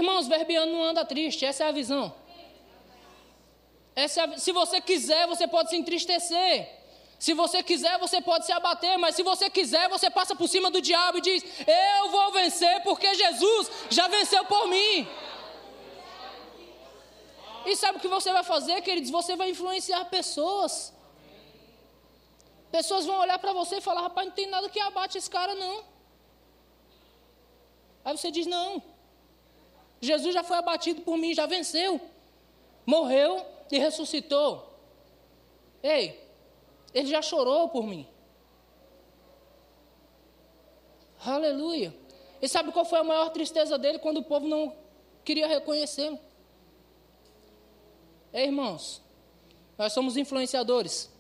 [0.01, 2.05] Irmãos, verbiano não anda triste, essa é a visão.
[4.03, 6.55] Essa é a, se você quiser, você pode se entristecer.
[7.19, 10.71] Se você quiser, você pode se abater, mas se você quiser, você passa por cima
[10.75, 15.09] do diabo e diz: Eu vou vencer, porque Jesus já venceu por mim.
[17.67, 19.11] E sabe o que você vai fazer, queridos?
[19.11, 20.75] Você vai influenciar pessoas.
[22.71, 25.57] Pessoas vão olhar para você e falar: Rapaz, não tem nada que abate esse cara,
[25.57, 25.77] não.
[28.05, 28.71] Aí você diz: Não.
[30.01, 32.01] Jesus já foi abatido por mim, já venceu.
[32.87, 34.73] Morreu e ressuscitou.
[35.83, 36.21] Ei,
[36.95, 38.07] ele já chorou por mim.
[41.25, 41.95] Aleluia.
[42.41, 44.75] E sabe qual foi a maior tristeza dele quando o povo não
[45.25, 46.19] queria reconhecê-lo?
[48.33, 49.03] É, irmãos,
[49.77, 51.11] nós somos influenciadores.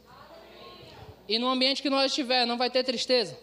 [1.28, 3.38] E no ambiente que nós estiver, não vai ter tristeza.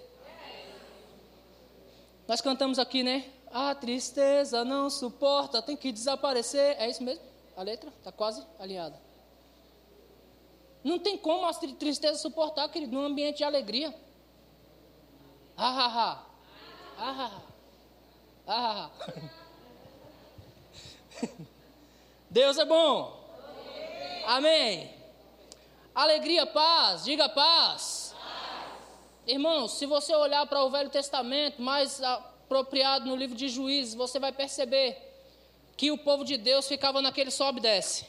[2.27, 3.25] Nós cantamos aqui, né?
[3.57, 6.75] A tristeza não suporta, tem que desaparecer.
[6.77, 7.23] É isso mesmo?
[7.55, 9.01] A letra está quase alinhada.
[10.83, 13.95] Não tem como a tristeza suportar, querido, num ambiente de alegria.
[15.55, 16.25] Ah, ah, ah.
[16.97, 17.31] Ah,
[18.45, 18.91] ah, ah.
[22.29, 23.23] Deus é bom.
[24.25, 24.93] Amém.
[25.95, 27.05] Alegria, paz.
[27.05, 28.13] Diga paz.
[29.25, 32.01] Irmãos, se você olhar para o Velho Testamento, mais
[32.45, 34.97] apropriado no livro de Juízes, você vai perceber
[35.75, 38.05] que o povo de Deus ficava naquele sobe e desce.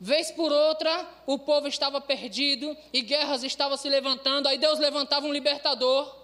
[0.00, 4.48] Vez por outra, o povo estava perdido e guerras estavam se levantando.
[4.48, 6.16] Aí Deus levantava um libertador.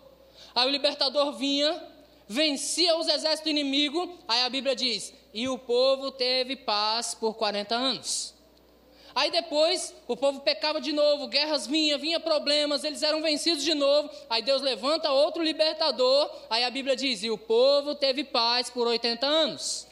[0.54, 1.80] Aí o libertador vinha,
[2.26, 4.08] vencia os exércitos inimigos.
[4.26, 8.34] Aí a Bíblia diz: e o povo teve paz por 40 anos.
[9.14, 13.74] Aí depois o povo pecava de novo, guerras vinham, vinha problemas, eles eram vencidos de
[13.74, 14.10] novo.
[14.28, 16.30] Aí Deus levanta outro libertador.
[16.48, 19.86] Aí a Bíblia diz: e o povo teve paz por 80 anos.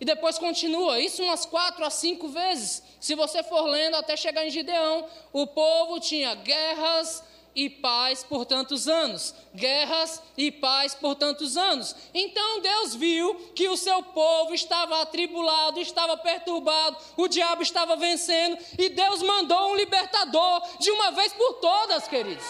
[0.00, 2.82] E depois continua, isso umas quatro a cinco vezes.
[3.00, 7.22] Se você for lendo até chegar em Gideão, o povo tinha guerras
[7.56, 9.34] e paz por tantos anos.
[9.54, 11.96] Guerras e paz por tantos anos.
[12.12, 18.58] Então Deus viu que o seu povo estava atribulado, estava perturbado, o diabo estava vencendo,
[18.78, 22.44] e Deus mandou um libertador de uma vez por todas, queridos.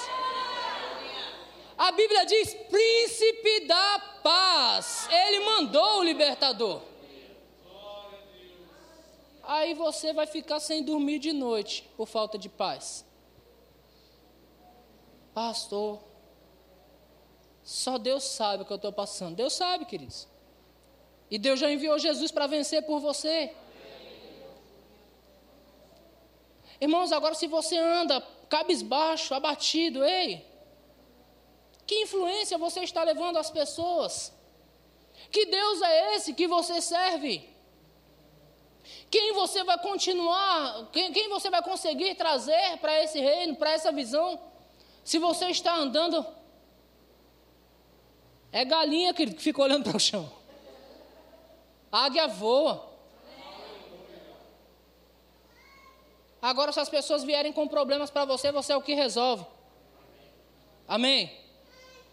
[1.79, 5.09] A Bíblia diz: príncipe da paz.
[5.11, 6.83] Ele mandou o libertador
[9.47, 13.06] aí você vai ficar sem dormir de noite por falta de paz.
[15.37, 16.03] Pastor,
[17.63, 19.37] só Deus sabe o que eu estou passando.
[19.37, 20.27] Deus sabe, queridos.
[21.31, 23.55] E Deus já enviou Jesus para vencer por você.
[26.81, 30.43] Irmãos, agora se você anda cabisbaixo, abatido, ei,
[31.87, 34.33] que influência você está levando às pessoas?
[35.31, 37.47] Que Deus é esse que você serve?
[39.11, 43.93] Quem você vai continuar, quem, quem você vai conseguir trazer para esse reino, para essa
[43.93, 44.56] visão,
[45.07, 46.27] se você está andando.
[48.51, 50.29] É galinha que fica olhando para o chão.
[51.93, 52.85] Águia voa.
[56.43, 59.47] Agora, se as pessoas vierem com problemas para você, você é o que resolve.
[60.89, 61.33] Amém?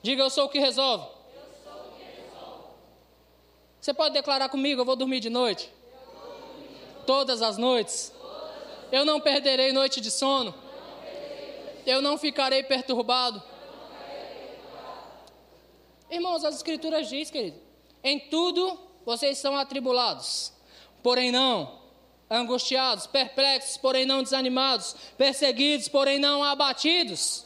[0.03, 1.07] Diga, eu sou o que resolve.
[3.81, 5.71] Você pode declarar comigo, eu vou dormir de noite
[7.07, 8.13] todas as noites.
[8.91, 10.62] Eu não perderei noite de sono.
[11.85, 13.41] Eu não ficarei perturbado.
[16.09, 17.59] Irmãos, as escrituras diz, querido,
[18.03, 20.53] em tudo vocês são atribulados,
[21.01, 21.81] porém não
[22.29, 27.45] angustiados, perplexos, porém não desanimados, perseguidos, porém não abatidos.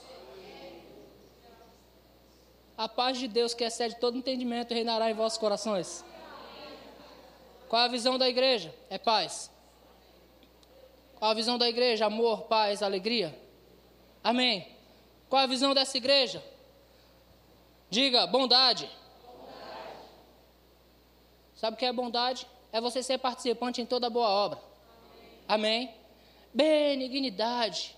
[2.77, 6.05] A paz de Deus, que excede todo entendimento, reinará em vossos corações.
[7.67, 8.73] Qual a visão da igreja?
[8.89, 9.51] É paz.
[11.15, 12.05] Qual a visão da igreja?
[12.05, 13.46] Amor, paz, alegria.
[14.23, 14.67] Amém.
[15.29, 16.43] Qual a visão dessa igreja?
[17.89, 18.85] Diga, bondade.
[18.85, 18.97] bondade.
[21.55, 22.47] Sabe o que é bondade?
[22.71, 24.59] É você ser participante em toda boa obra.
[25.47, 25.87] Amém.
[25.87, 25.95] Amém.
[26.53, 27.95] Benignidade.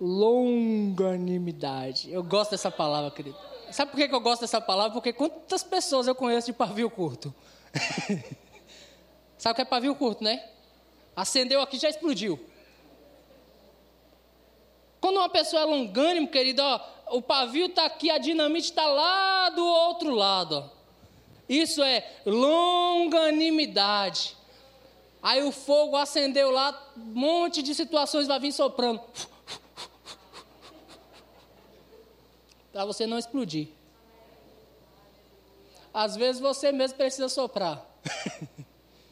[0.00, 2.12] Longanimidade.
[2.12, 3.36] Eu gosto dessa palavra, querido.
[3.70, 4.92] Sabe por que eu gosto dessa palavra?
[4.92, 7.34] Porque quantas pessoas eu conheço de pavio curto?
[9.36, 10.48] Sabe o que é pavio curto, né?
[11.14, 12.38] Acendeu aqui já explodiu.
[15.06, 16.80] Quando uma pessoa é longânimo, querido, ó,
[17.12, 20.56] o pavio está aqui, a dinamite está lá do outro lado.
[20.56, 20.68] Ó.
[21.48, 24.36] Isso é longanimidade.
[25.22, 29.00] Aí o fogo acendeu lá, um monte de situações vai vir soprando.
[32.72, 33.68] Para você não explodir.
[35.94, 37.86] Às vezes você mesmo precisa soprar.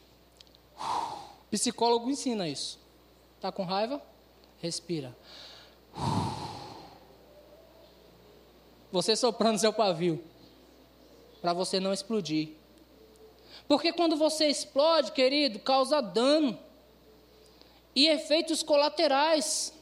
[1.52, 2.80] Psicólogo ensina isso.
[3.40, 4.02] Tá com raiva?
[4.60, 5.16] Respira.
[8.90, 10.22] Você soprando seu pavio
[11.40, 12.50] para você não explodir.
[13.66, 16.58] Porque quando você explode, querido, causa dano
[17.94, 19.72] e efeitos colaterais.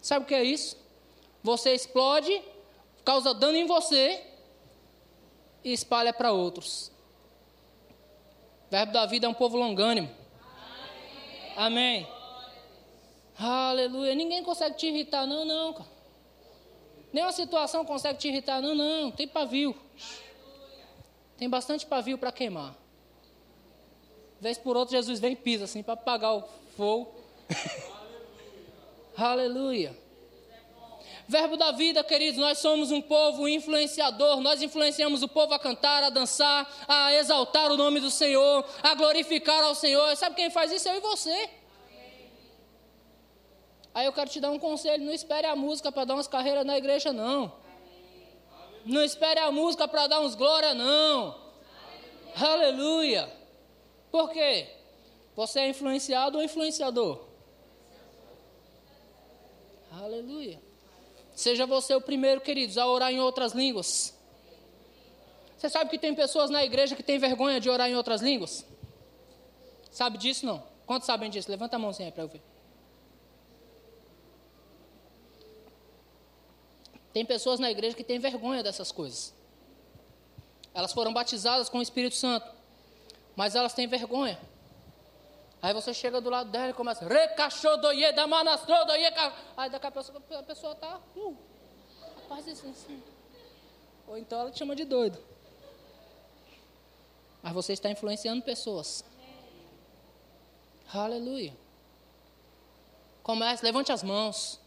[0.00, 0.76] Sabe o que é isso?
[1.42, 2.42] Você explode,
[3.04, 4.22] causa dano em você
[5.64, 6.90] e espalha para outros.
[8.66, 10.10] O verbo da vida é um povo longânimo.
[11.56, 12.04] Amém.
[12.04, 12.15] Amém.
[13.38, 14.14] Aleluia.
[14.14, 15.96] Ninguém consegue te irritar, não, não, cara.
[17.12, 19.10] Nenhuma situação consegue te irritar, não, não.
[19.10, 19.74] Tem pavio.
[21.36, 22.74] Tem bastante pavio para queimar.
[24.40, 26.44] Vez por outra, Jesus vem e pisa assim para apagar o
[26.76, 27.14] fogo.
[29.16, 29.96] Aleluia.
[31.28, 36.04] Verbo da vida, queridos, nós somos um povo influenciador, nós influenciamos o povo a cantar,
[36.04, 40.14] a dançar, a exaltar o nome do Senhor, a glorificar ao Senhor.
[40.16, 40.88] Sabe quem faz isso?
[40.88, 41.50] Eu e você.
[43.96, 46.66] Aí eu quero te dar um conselho: não espere a música para dar umas carreiras
[46.66, 47.50] na igreja, não.
[48.84, 51.34] Não espere a música para dar uns glória, não.
[52.36, 53.22] Aleluia.
[53.22, 53.32] Aleluia.
[54.10, 54.68] Por quê?
[55.34, 57.24] Você é influenciado ou influenciador?
[59.90, 60.60] Aleluia.
[61.34, 64.14] Seja você o primeiro, queridos, a orar em outras línguas.
[65.56, 68.66] Você sabe que tem pessoas na igreja que têm vergonha de orar em outras línguas?
[69.90, 70.62] Sabe disso não?
[70.84, 71.50] Quantos sabem disso?
[71.50, 72.55] Levanta a mãozinha aí para eu ver.
[77.16, 79.32] Tem pessoas na igreja que têm vergonha dessas coisas.
[80.74, 82.46] Elas foram batizadas com o Espírito Santo,
[83.34, 84.38] mas elas têm vergonha.
[85.62, 89.06] Aí você chega do lado dela e começa, recachodoye da manastrodoye.
[89.56, 91.36] Aí daqui a pessoa, a pessoa está, uh,
[92.20, 93.02] rapaz, assim, assim.
[94.06, 95.18] Ou então ela te chama de doido.
[97.42, 99.02] Mas você está influenciando pessoas.
[100.92, 101.56] Aleluia.
[103.22, 104.65] Comece, levante as mãos.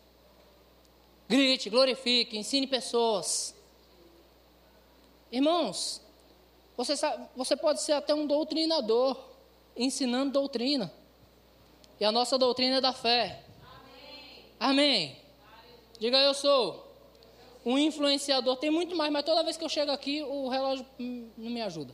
[1.29, 3.53] Grite, glorifique, ensine pessoas.
[5.31, 6.01] Irmãos,
[6.75, 9.15] você, sabe, você pode ser até um doutrinador
[9.77, 10.91] ensinando doutrina.
[11.99, 13.43] E a nossa doutrina é da fé.
[14.59, 15.15] Amém.
[15.15, 15.17] Amém.
[15.99, 16.91] Diga eu sou
[17.63, 18.57] um influenciador.
[18.57, 21.93] Tem muito mais, mas toda vez que eu chego aqui, o relógio não me ajuda.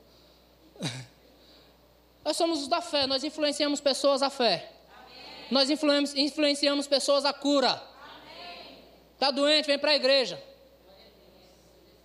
[2.23, 4.71] Nós somos os da fé, nós influenciamos pessoas à fé.
[4.97, 5.69] Amém.
[5.69, 7.79] Nós influenciamos pessoas à cura.
[9.15, 10.41] Está doente, vem para a igreja.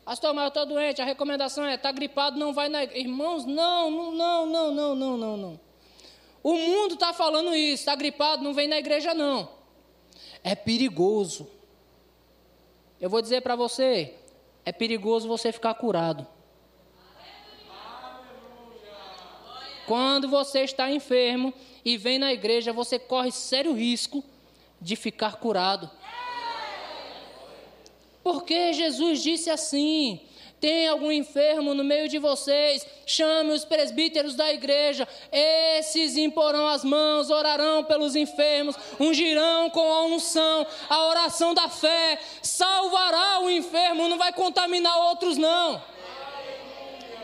[0.05, 3.03] Pastor, mas eu estou doente, a recomendação é, está gripado, não vai na igreja.
[3.03, 5.61] Irmãos, não, não, não, não, não, não, não.
[6.43, 9.49] O mundo está falando isso, está gripado, não vem na igreja não.
[10.43, 11.49] É perigoso.
[13.01, 14.15] Eu vou dizer para você,
[14.65, 16.27] é perigoso você ficar curado.
[19.87, 21.53] Quando você está enfermo
[21.85, 24.23] e vem na igreja, você corre sério risco
[24.81, 25.91] de ficar curado.
[28.23, 30.21] Porque Jesus disse assim:
[30.61, 36.85] tem algum enfermo no meio de vocês, chame os presbíteros da igreja, esses imporão as
[36.85, 44.07] mãos, orarão pelos enfermos, ungirão com a unção, a oração da fé, salvará o enfermo,
[44.07, 45.83] não vai contaminar outros, não.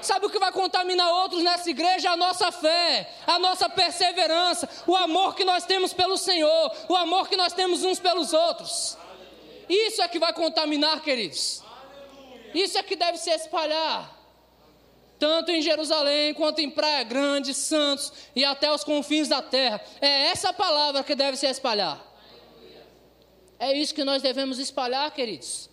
[0.01, 2.13] Sabe o que vai contaminar outros nessa igreja?
[2.13, 7.29] A nossa fé, a nossa perseverança, o amor que nós temos pelo Senhor, o amor
[7.29, 8.97] que nós temos uns pelos outros.
[9.69, 11.63] Isso é que vai contaminar, queridos.
[12.55, 14.15] Isso é que deve se espalhar.
[15.19, 19.81] Tanto em Jerusalém quanto em Praia Grande, Santos e até os confins da terra.
[20.01, 22.05] É essa palavra que deve se espalhar.
[23.59, 25.71] É isso que nós devemos espalhar, queridos.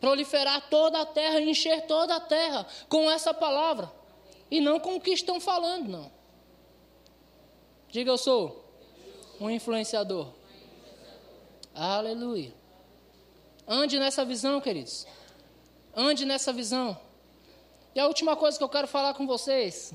[0.00, 3.90] Proliferar toda a terra, encher toda a terra com essa palavra.
[4.50, 6.12] E não com o que estão falando, não.
[7.88, 8.64] Diga eu sou
[9.40, 10.32] um influenciador.
[11.74, 12.52] Aleluia.
[13.68, 15.06] Ande nessa visão, queridos.
[15.94, 16.98] Ande nessa visão.
[17.94, 19.92] E a última coisa que eu quero falar com vocês.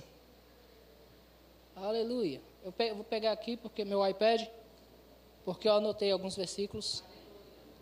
[1.75, 2.39] Aleluia.
[2.63, 4.47] Eu vou pegar aqui porque meu iPad,
[5.43, 7.03] porque eu anotei alguns versículos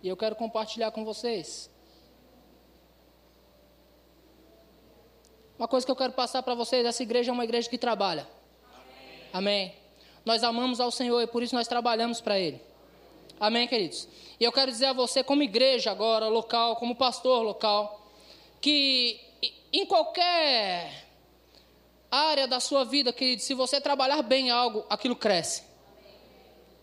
[0.02, 1.70] e eu quero compartilhar com vocês.
[5.60, 8.26] Uma coisa que eu quero passar para vocês: essa igreja é uma igreja que trabalha.
[9.34, 9.68] Amém.
[9.68, 9.76] Amém.
[10.24, 12.62] Nós amamos ao Senhor e por isso nós trabalhamos para Ele.
[13.42, 14.08] Amém, queridos?
[14.40, 18.08] E eu quero dizer a você, como igreja agora, local, como pastor local,
[18.62, 19.20] que
[19.74, 21.08] em qualquer
[22.12, 25.64] área da sua vida, querido, se você trabalhar bem algo, aquilo cresce.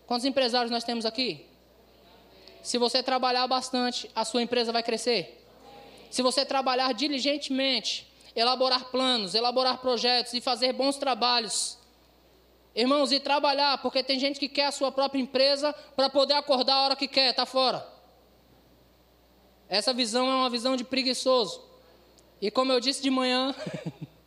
[0.05, 1.45] Quantos empresários nós temos aqui?
[2.61, 5.41] Se você trabalhar bastante, a sua empresa vai crescer.
[6.11, 8.05] Se você trabalhar diligentemente,
[8.35, 11.78] elaborar planos, elaborar projetos e fazer bons trabalhos.
[12.75, 16.75] Irmãos, e trabalhar, porque tem gente que quer a sua própria empresa para poder acordar
[16.75, 17.85] a hora que quer, está fora.
[19.67, 21.63] Essa visão é uma visão de preguiçoso.
[22.41, 23.53] E como eu disse de manhã,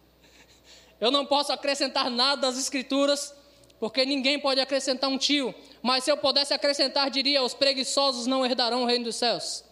[1.00, 3.34] eu não posso acrescentar nada às Escrituras,
[3.80, 5.54] porque ninguém pode acrescentar um tio.
[5.82, 9.64] Mas se eu pudesse acrescentar, diria: os preguiçosos não herdarão o reino dos céus.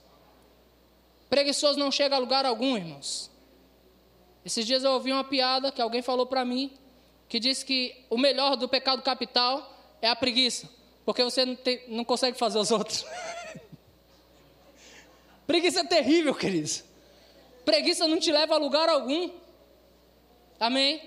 [1.28, 3.30] Preguiçoso não chega a lugar algum, irmãos.
[4.44, 6.72] Esses dias eu ouvi uma piada que alguém falou para mim,
[7.30, 9.72] que disse que o melhor do pecado capital
[10.02, 10.68] é a preguiça,
[11.04, 13.06] porque você não, tem, não consegue fazer os outros.
[15.46, 16.82] preguiça é terrível, queridos.
[17.64, 19.30] Preguiça não te leva a lugar algum.
[20.58, 21.00] Amém?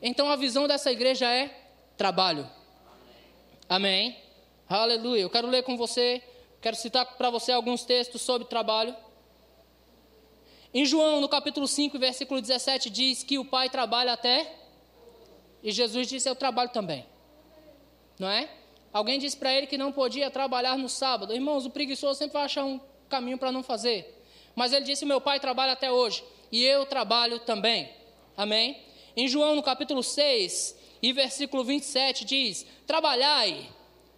[0.00, 1.50] Então a visão dessa igreja é
[1.96, 2.48] trabalho.
[3.68, 4.16] Amém?
[4.68, 5.22] Aleluia.
[5.22, 6.22] Eu quero ler com você,
[6.60, 8.94] quero citar para você alguns textos sobre trabalho.
[10.72, 14.59] Em João, no capítulo 5, versículo 17, diz que o Pai trabalha até.
[15.62, 17.06] E Jesus disse: Eu trabalho também.
[18.18, 18.48] Não é?
[18.92, 21.32] Alguém disse para ele que não podia trabalhar no sábado.
[21.32, 24.22] Irmãos, o preguiçoso sempre vai achar um caminho para não fazer.
[24.54, 26.24] Mas ele disse: Meu pai trabalha até hoje.
[26.50, 27.90] E eu trabalho também.
[28.36, 28.82] Amém?
[29.16, 33.68] Em João, no capítulo 6, e versículo 27, diz: Trabalhai,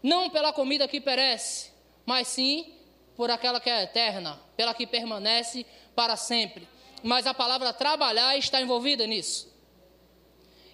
[0.02, 1.70] não pela comida que perece,
[2.04, 2.72] mas sim
[3.16, 6.66] por aquela que é eterna, pela que permanece para sempre.
[7.02, 9.51] Mas a palavra trabalhar está envolvida nisso.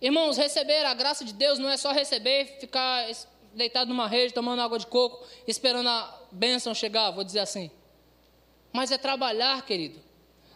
[0.01, 3.11] Irmãos, receber a graça de Deus não é só receber, ficar
[3.55, 7.71] deitado numa rede, tomando água de coco, esperando a bênção chegar, vou dizer assim.
[8.73, 9.99] Mas é trabalhar, querido.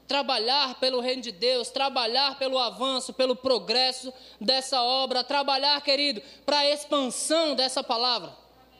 [0.07, 6.59] Trabalhar pelo reino de Deus, trabalhar pelo avanço, pelo progresso dessa obra, trabalhar, querido, para
[6.59, 8.33] a expansão dessa palavra.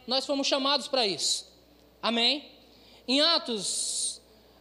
[0.07, 1.51] Nós fomos chamados para isso.
[2.03, 2.51] Amém?
[3.09, 4.13] Em Atos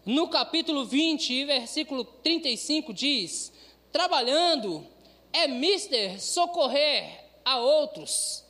[0.05, 3.53] no capítulo 20, versículo 35, diz:
[3.91, 4.85] Trabalhando
[5.33, 8.45] é mister socorrer a outros.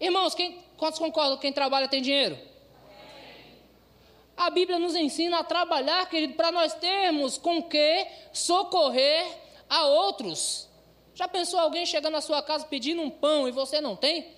[0.00, 2.38] Irmãos, quem, quantos concordam que quem trabalha tem dinheiro?
[4.36, 9.26] A Bíblia nos ensina a trabalhar, querido, para nós termos com que socorrer
[9.68, 10.68] a outros.
[11.14, 14.34] Já pensou alguém chegando na sua casa pedindo um pão e você não tem?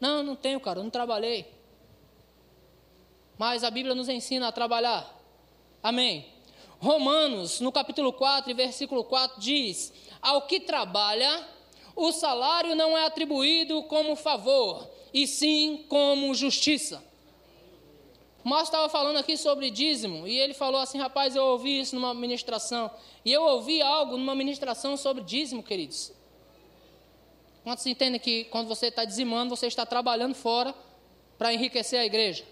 [0.00, 1.52] Não, não tenho, cara, eu não trabalhei.
[3.36, 5.14] Mas a Bíblia nos ensina a trabalhar.
[5.82, 6.33] Amém.
[6.84, 11.42] Romanos, no capítulo 4, versículo 4, diz: Ao que trabalha,
[11.96, 17.02] o salário não é atribuído como favor, e sim como justiça.
[18.44, 22.12] O estava falando aqui sobre dízimo, e ele falou assim: rapaz, eu ouvi isso numa
[22.12, 22.90] ministração.
[23.24, 26.12] E eu ouvi algo numa ministração sobre dízimo, queridos.
[27.62, 30.74] Quantos entendem que quando você está dizimando, você está trabalhando fora
[31.38, 32.44] para enriquecer a igreja?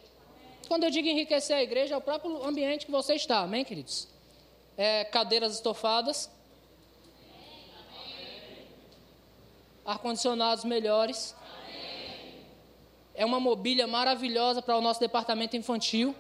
[0.68, 4.11] Quando eu digo enriquecer a igreja, é o próprio ambiente que você está, amém, queridos?
[4.76, 6.30] É, cadeiras estofadas,
[9.84, 11.36] ar-condicionados melhores,
[13.14, 16.14] é uma mobília maravilhosa para o nosso departamento infantil,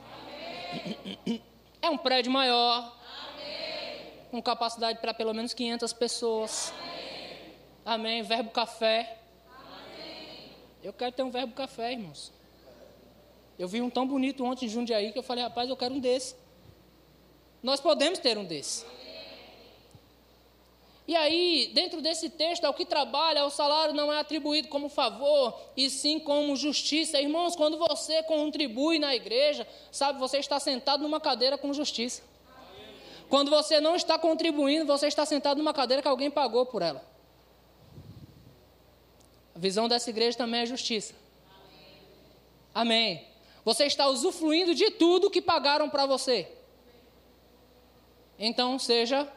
[1.80, 2.96] é um prédio maior,
[4.30, 6.72] com capacidade para pelo menos 500 pessoas.
[7.84, 8.22] Amém.
[8.22, 9.18] Verbo café.
[10.82, 12.32] Eu quero ter um verbo café, irmãos.
[13.58, 16.00] Eu vi um tão bonito ontem em Jundiaí que eu falei, rapaz, eu quero um
[16.00, 16.34] desse.
[17.62, 18.84] Nós podemos ter um desse.
[21.06, 25.58] E aí, dentro desse texto, ao que trabalha, o salário não é atribuído como favor,
[25.76, 27.20] e sim como justiça.
[27.20, 32.22] Irmãos, quando você contribui na igreja, sabe, você está sentado numa cadeira com justiça.
[33.28, 37.04] Quando você não está contribuindo, você está sentado numa cadeira que alguém pagou por ela.
[39.54, 41.14] A visão dessa igreja também é justiça.
[42.74, 43.26] Amém.
[43.64, 46.48] Você está usufruindo de tudo que pagaram para você.
[48.38, 49.30] Então, seja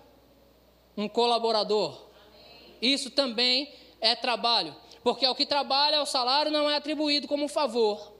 [0.97, 2.05] um colaborador.
[2.81, 4.75] Isso também é trabalho.
[5.03, 8.11] Porque ao que trabalha, o salário não é atribuído como favor,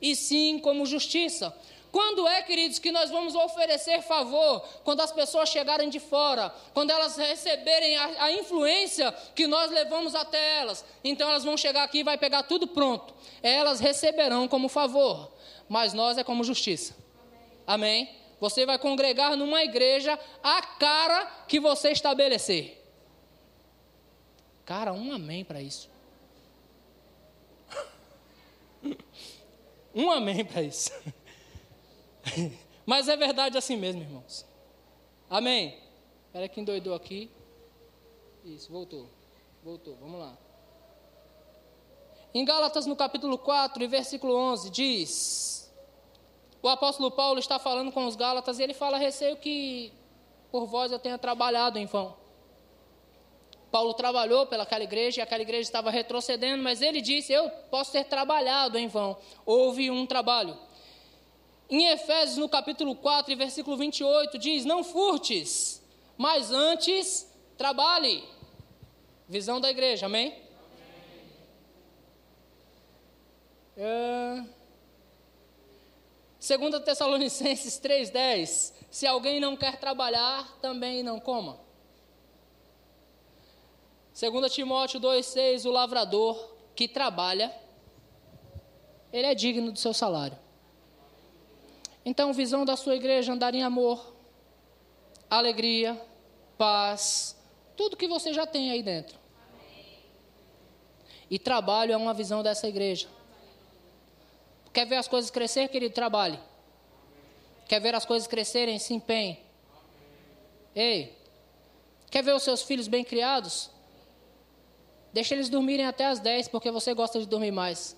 [0.00, 1.52] e sim como justiça.
[1.90, 4.60] Quando é, queridos, que nós vamos oferecer favor?
[4.84, 10.14] Quando as pessoas chegarem de fora, quando elas receberem a, a, influência que nós levamos
[10.14, 10.84] até elas.
[11.02, 13.14] Então elas vão chegar aqui e vai pegar tudo pronto.
[13.42, 15.32] Elas receberão como favor,
[15.68, 16.94] mas nós é como justiça.
[17.66, 18.02] Amém?
[18.02, 18.17] Amém?
[18.40, 22.78] Você vai congregar numa igreja a cara que você estabelecer.
[24.64, 25.88] Cara, um amém para isso.
[29.94, 30.92] Um amém para isso.
[32.86, 34.46] Mas é verdade assim mesmo, irmãos.
[35.28, 35.76] Amém?
[36.26, 37.30] Espera que endoidou aqui.
[38.44, 39.08] Isso, voltou.
[39.64, 40.38] Voltou, vamos lá.
[42.32, 45.57] Em Gálatas, no capítulo 4, e versículo 11, diz:
[46.62, 49.92] o apóstolo Paulo está falando com os Gálatas e ele fala: receio que
[50.50, 52.16] por vós eu tenha trabalhado em vão.
[53.70, 58.04] Paulo trabalhou pelaquela igreja e aquela igreja estava retrocedendo, mas ele disse: Eu posso ter
[58.04, 59.16] trabalhado em vão.
[59.44, 60.58] Houve um trabalho.
[61.70, 65.82] Em Efésios, no capítulo 4, versículo 28, diz: Não furtes,
[66.16, 68.24] mas antes trabalhe.
[69.28, 70.28] Visão da igreja, amém?
[70.28, 70.48] amém.
[73.76, 74.57] É...
[76.48, 81.60] Segundo Tessalonicenses 3:10, se alguém não quer trabalhar, também não coma.
[84.14, 87.54] Segundo Timóteo 2:6, o lavrador que trabalha,
[89.12, 90.38] ele é digno do seu salário.
[92.02, 94.14] Então, visão da sua igreja andar em amor,
[95.28, 96.02] alegria,
[96.56, 97.36] paz,
[97.76, 99.18] tudo que você já tem aí dentro.
[101.30, 103.17] E trabalho é uma visão dessa igreja.
[104.72, 105.94] Quer ver as coisas crescer, querido?
[105.94, 106.38] Trabalhe.
[107.66, 108.78] Quer ver as coisas crescerem?
[108.78, 109.38] Se empenhe.
[110.74, 111.16] Ei,
[112.10, 113.70] quer ver os seus filhos bem criados?
[115.12, 117.96] Deixa eles dormirem até as 10, porque você gosta de dormir mais.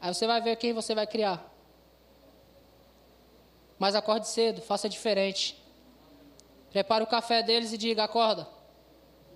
[0.00, 1.48] Aí você vai ver quem você vai criar.
[3.78, 5.60] Mas acorde cedo, faça diferente.
[6.70, 8.46] Prepare o café deles e diga: acorda.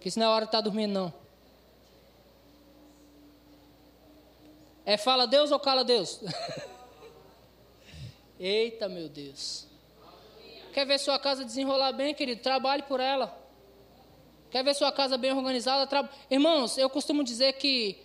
[0.00, 1.25] Que isso não é hora de estar dormindo, não.
[4.86, 6.20] É fala Deus ou cala Deus?
[8.38, 9.66] Eita, meu Deus.
[10.72, 12.40] Quer ver sua casa desenrolar bem, querido?
[12.40, 13.36] Trabalhe por ela.
[14.48, 15.88] Quer ver sua casa bem organizada?
[15.88, 16.08] Tra...
[16.30, 18.00] Irmãos, eu costumo dizer que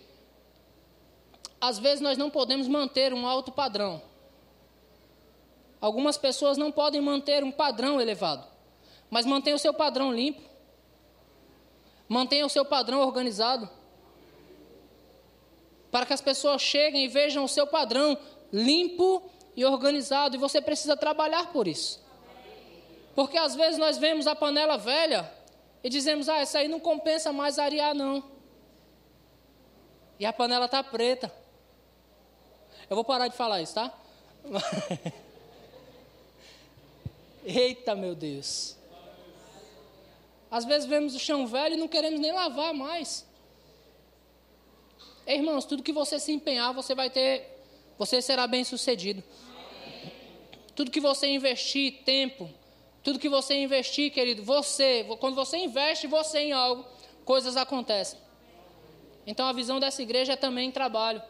[1.60, 4.02] às vezes nós não podemos manter um alto padrão.
[5.80, 8.44] Algumas pessoas não podem manter um padrão elevado,
[9.08, 10.42] mas mantenha o seu padrão limpo.
[12.08, 13.70] Mantenha o seu padrão organizado
[15.92, 18.18] para que as pessoas cheguem e vejam o seu padrão
[18.50, 22.02] limpo e organizado, e você precisa trabalhar por isso.
[23.14, 25.30] Porque às vezes nós vemos a panela velha
[25.84, 28.24] e dizemos: ah, essa aí não compensa mais arear, não.
[30.18, 31.30] E a panela está preta.
[32.88, 33.92] Eu vou parar de falar isso, tá?
[37.44, 38.76] Eita, meu Deus.
[40.50, 43.26] Às vezes vemos o chão velho e não queremos nem lavar mais.
[45.26, 47.58] Irmãos, tudo que você se empenhar, você vai ter,
[47.98, 49.22] você será bem sucedido.
[50.74, 52.50] Tudo que você investir tempo,
[53.02, 56.84] tudo que você investir, querido, você, quando você investe você em algo,
[57.24, 58.18] coisas acontecem.
[59.26, 61.22] Então a visão dessa igreja é também trabalho.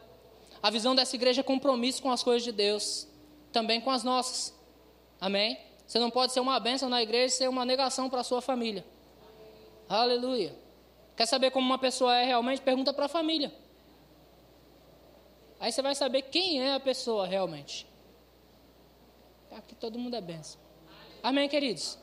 [0.61, 3.07] A visão dessa igreja é compromisso com as coisas de Deus,
[3.51, 4.53] também com as nossas.
[5.19, 5.57] Amém?
[5.85, 8.41] Você não pode ser uma bênção na igreja e ser uma negação para a sua
[8.41, 8.83] família.
[9.87, 10.55] Aleluia.
[11.15, 12.61] Quer saber como uma pessoa é realmente?
[12.61, 13.53] Pergunta para a família.
[15.63, 17.87] Aí você vai saber quem é a pessoa realmente.
[19.49, 20.59] Aqui todo mundo é benção.
[21.23, 21.97] Amém, queridos?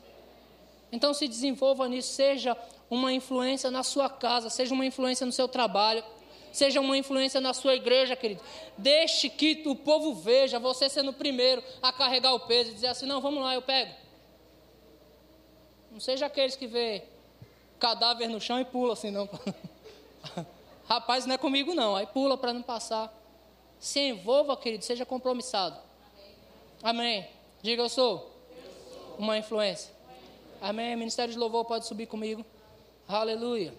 [0.91, 2.57] Então se desenvolva nisso, seja
[2.89, 6.03] uma influência na sua casa, seja uma influência no seu trabalho,
[6.51, 8.41] seja uma influência na sua igreja, querido.
[8.79, 12.87] Deixe que o povo veja você sendo o primeiro a carregar o peso e dizer
[12.87, 13.93] assim: não, vamos lá, eu pego.
[15.91, 17.03] Não seja aqueles que vê
[17.77, 19.29] cadáver no chão e pula assim, não.
[20.89, 21.95] Rapaz, não é comigo não.
[21.95, 23.20] Aí pula para não passar.
[23.81, 25.75] Se envolva, querido, seja compromissado.
[26.83, 27.27] Amém.
[27.63, 28.31] Diga eu sou.
[29.17, 29.91] uma influência.
[30.61, 30.95] Amém.
[30.95, 32.45] Ministério de Louvor pode subir comigo.
[33.07, 33.73] Aleluia.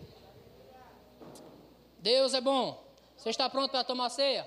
[2.00, 2.82] Deus é bom.
[3.16, 4.44] Você está pronto para tomar ceia?